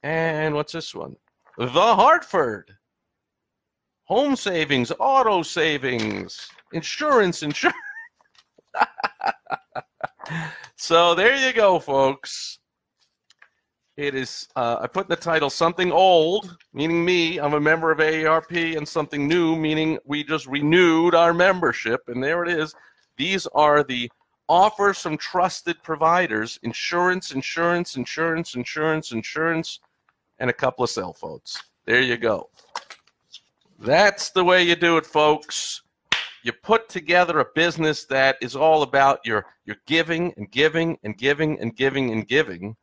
And 0.02 0.54
what's 0.54 0.72
this 0.72 0.94
one? 0.94 1.16
The 1.56 1.68
Hartford. 1.68 2.76
Home 4.04 4.34
savings, 4.34 4.90
auto 4.98 5.42
savings, 5.42 6.50
insurance, 6.72 7.42
insurance. 7.42 7.76
so 10.76 11.14
there 11.14 11.36
you 11.36 11.52
go, 11.52 11.78
folks. 11.78 12.58
It 13.96 14.14
is, 14.14 14.48
uh, 14.56 14.78
I 14.80 14.86
put 14.86 15.06
in 15.06 15.10
the 15.10 15.16
title 15.16 15.50
something 15.50 15.92
old, 15.92 16.56
meaning 16.72 17.04
me, 17.04 17.38
I'm 17.38 17.52
a 17.52 17.60
member 17.60 17.90
of 17.90 17.98
AARP, 17.98 18.76
and 18.76 18.88
something 18.88 19.28
new, 19.28 19.56
meaning 19.56 19.98
we 20.06 20.24
just 20.24 20.46
renewed 20.46 21.14
our 21.14 21.34
membership. 21.34 22.00
And 22.08 22.22
there 22.22 22.42
it 22.42 22.48
is. 22.50 22.74
These 23.18 23.46
are 23.48 23.84
the 23.84 24.10
offers 24.48 24.98
from 25.00 25.18
trusted 25.18 25.82
providers 25.82 26.58
insurance, 26.62 27.32
insurance, 27.32 27.96
insurance, 27.96 28.54
insurance, 28.54 29.12
insurance, 29.12 29.80
and 30.38 30.48
a 30.48 30.54
couple 30.54 30.82
of 30.82 30.90
cell 30.90 31.12
phones. 31.12 31.62
There 31.84 32.00
you 32.00 32.16
go. 32.16 32.48
That's 33.78 34.30
the 34.30 34.44
way 34.44 34.62
you 34.62 34.76
do 34.76 34.96
it, 34.96 35.04
folks. 35.04 35.82
You 36.42 36.52
put 36.52 36.88
together 36.88 37.40
a 37.40 37.46
business 37.54 38.04
that 38.06 38.36
is 38.40 38.56
all 38.56 38.82
about 38.82 39.20
your, 39.24 39.46
your 39.64 39.76
giving 39.86 40.32
and 40.36 40.50
giving 40.50 40.98
and 41.02 41.16
giving 41.16 41.60
and 41.60 41.76
giving 41.76 42.10
and 42.10 42.26
giving 42.26 42.76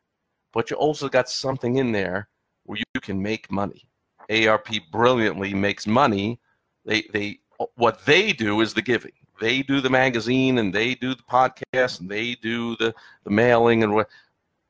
but 0.57 0.71
you 0.71 0.75
also 0.77 1.07
got 1.07 1.29
something 1.29 1.77
in 1.77 1.91
there 1.91 2.29
where 2.63 2.79
you 2.79 3.01
can 3.01 3.21
make 3.21 3.51
money. 3.51 3.87
ARP 4.29 4.69
brilliantly 4.91 5.53
makes 5.53 5.85
money. 5.85 6.39
They 6.83 7.03
they 7.13 7.39
what 7.75 8.03
they 8.05 8.33
do 8.33 8.61
is 8.61 8.73
the 8.73 8.81
giving. 8.81 9.11
They 9.39 9.61
do 9.61 9.81
the 9.81 9.91
magazine 9.91 10.57
and 10.57 10.73
they 10.73 10.95
do 10.95 11.13
the 11.13 11.21
podcast 11.29 11.99
and 11.99 12.09
they 12.09 12.33
do 12.35 12.75
the 12.77 12.91
the 13.23 13.29
mailing 13.29 13.83
and 13.83 13.93
what 13.93 14.09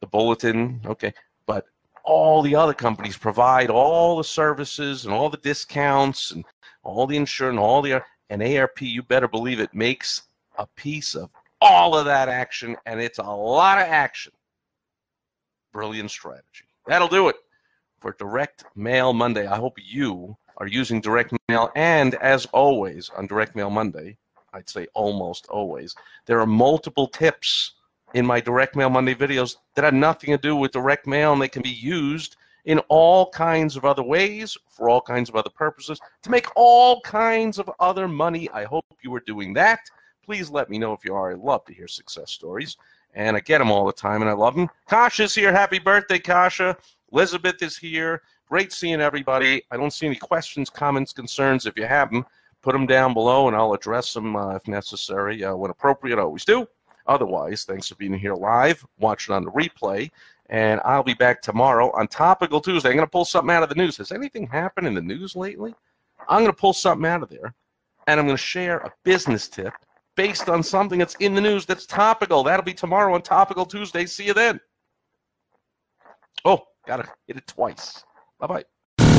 the 0.01 0.07
bulletin. 0.07 0.81
Okay, 0.85 1.13
but 1.45 1.65
all 2.03 2.41
the 2.41 2.55
other 2.55 2.73
companies 2.73 3.17
provide 3.17 3.69
all 3.69 4.17
the 4.17 4.25
services 4.25 5.05
and 5.05 5.13
all 5.13 5.29
the 5.29 5.37
discounts 5.37 6.31
and 6.31 6.43
all 6.83 7.07
the 7.07 7.15
insurance, 7.15 7.53
and 7.53 7.59
all 7.59 7.81
the 7.81 8.03
and 8.29 8.41
ARP. 8.41 8.81
You 8.81 9.03
better 9.03 9.27
believe 9.27 9.59
it 9.59 9.73
makes 9.73 10.23
a 10.57 10.67
piece 10.75 11.15
of 11.15 11.29
all 11.61 11.97
of 11.97 12.05
that 12.05 12.29
action, 12.29 12.75
and 12.85 13.01
it's 13.01 13.19
a 13.19 13.23
lot 13.23 13.79
of 13.79 13.85
action. 13.85 14.33
Brilliant 15.73 16.11
strategy. 16.11 16.65
That'll 16.85 17.07
do 17.07 17.29
it 17.29 17.35
for 17.99 18.15
Direct 18.17 18.65
Mail 18.75 19.13
Monday. 19.13 19.47
I 19.47 19.57
hope 19.57 19.77
you 19.83 20.37
are 20.57 20.67
using 20.67 21.01
direct 21.01 21.33
mail. 21.49 21.71
And 21.75 22.15
as 22.15 22.45
always, 22.47 23.09
on 23.15 23.27
Direct 23.27 23.55
Mail 23.55 23.69
Monday, 23.69 24.17
I'd 24.53 24.69
say 24.69 24.87
almost 24.93 25.47
always, 25.47 25.95
there 26.25 26.39
are 26.39 26.47
multiple 26.47 27.07
tips 27.07 27.73
in 28.13 28.25
my 28.25 28.39
Direct 28.39 28.75
Mail 28.75 28.89
Monday 28.89 29.13
videos 29.13 29.57
that 29.75 29.85
have 29.85 29.93
nothing 29.93 30.31
to 30.31 30.37
do 30.37 30.55
with 30.55 30.71
direct 30.71 31.05
mail 31.05 31.33
and 31.33 31.41
they 31.41 31.49
can 31.49 31.61
be 31.61 31.69
used 31.69 32.37
in 32.67 32.79
all 32.89 33.29
kinds 33.31 33.75
of 33.75 33.83
other 33.83 34.03
ways 34.03 34.55
for 34.69 34.89
all 34.89 35.01
kinds 35.01 35.29
of 35.29 35.35
other 35.35 35.49
purposes 35.49 35.99
to 36.21 36.29
make 36.29 36.47
all 36.55 37.01
kinds 37.01 37.57
of 37.57 37.69
other 37.79 38.07
money. 38.07 38.49
I 38.51 38.65
hope 38.65 38.85
you 39.01 39.13
are 39.15 39.21
doing 39.21 39.53
that. 39.53 39.79
Please 40.23 40.49
let 40.49 40.69
me 40.69 40.77
know 40.77 40.93
if 40.93 41.03
you 41.03 41.15
are. 41.15 41.31
I 41.31 41.35
love 41.35 41.65
to 41.65 41.73
hear 41.73 41.87
success 41.87 42.31
stories 42.31 42.77
and 43.17 43.35
I 43.35 43.39
get 43.39 43.57
them 43.57 43.71
all 43.71 43.85
the 43.85 43.93
time, 43.93 44.21
and 44.21 44.29
I 44.29 44.33
love 44.33 44.55
them. 44.55 44.69
Kasha's 44.87 45.33
here. 45.33 45.51
Happy 45.51 45.79
birthday, 45.79 46.19
Kasha. 46.19 46.77
Elizabeth 47.11 47.61
is 47.63 47.75
here. 47.75 48.21
Great 48.47 48.71
seeing 48.71 49.01
everybody. 49.01 49.63
I 49.71 49.77
don't 49.77 49.91
see 49.91 50.05
any 50.05 50.15
questions, 50.15 50.69
comments, 50.69 51.13
concerns. 51.13 51.65
If 51.65 51.77
you 51.77 51.85
have 51.85 52.11
them, 52.11 52.25
put 52.61 52.73
them 52.73 52.85
down 52.85 53.13
below, 53.13 53.47
and 53.47 53.57
I'll 53.57 53.73
address 53.73 54.13
them 54.13 54.35
uh, 54.35 54.55
if 54.55 54.67
necessary. 54.67 55.43
Uh, 55.43 55.55
when 55.55 55.71
appropriate, 55.71 56.19
I 56.19 56.21
always 56.21 56.45
do. 56.45 56.67
Otherwise, 57.07 57.63
thanks 57.63 57.87
for 57.87 57.95
being 57.95 58.13
here 58.13 58.35
live, 58.35 58.85
watching 58.99 59.33
on 59.33 59.45
the 59.45 59.51
replay, 59.51 60.11
and 60.49 60.79
I'll 60.85 61.03
be 61.03 61.13
back 61.13 61.41
tomorrow 61.41 61.91
on 61.91 62.07
Topical 62.07 62.61
Tuesday. 62.61 62.89
I'm 62.89 62.95
going 62.95 63.07
to 63.07 63.11
pull 63.11 63.25
something 63.25 63.53
out 63.53 63.63
of 63.63 63.69
the 63.69 63.75
news. 63.75 63.97
Has 63.97 64.11
anything 64.11 64.47
happened 64.47 64.87
in 64.87 64.93
the 64.93 65.01
news 65.01 65.35
lately? 65.35 65.73
I'm 66.27 66.39
going 66.39 66.51
to 66.51 66.59
pull 66.59 66.73
something 66.73 67.05
out 67.05 67.23
of 67.23 67.29
there, 67.29 67.53
and 68.07 68.19
I'm 68.19 68.25
going 68.25 68.37
to 68.37 68.43
share 68.43 68.77
a 68.79 68.93
business 69.03 69.47
tip 69.47 69.73
based 70.15 70.49
on 70.49 70.63
something 70.63 70.99
that's 70.99 71.15
in 71.15 71.35
the 71.35 71.41
news 71.41 71.65
that's 71.65 71.85
topical. 71.85 72.43
That'll 72.43 72.65
be 72.65 72.73
tomorrow 72.73 73.13
on 73.13 73.21
Topical 73.21 73.65
Tuesday. 73.65 74.05
See 74.05 74.25
you 74.25 74.33
then. 74.33 74.59
Oh, 76.43 76.63
gotta 76.85 77.07
hit 77.27 77.37
it 77.37 77.47
twice. 77.47 78.03
Bye 78.39 78.47
bye. 78.47 78.63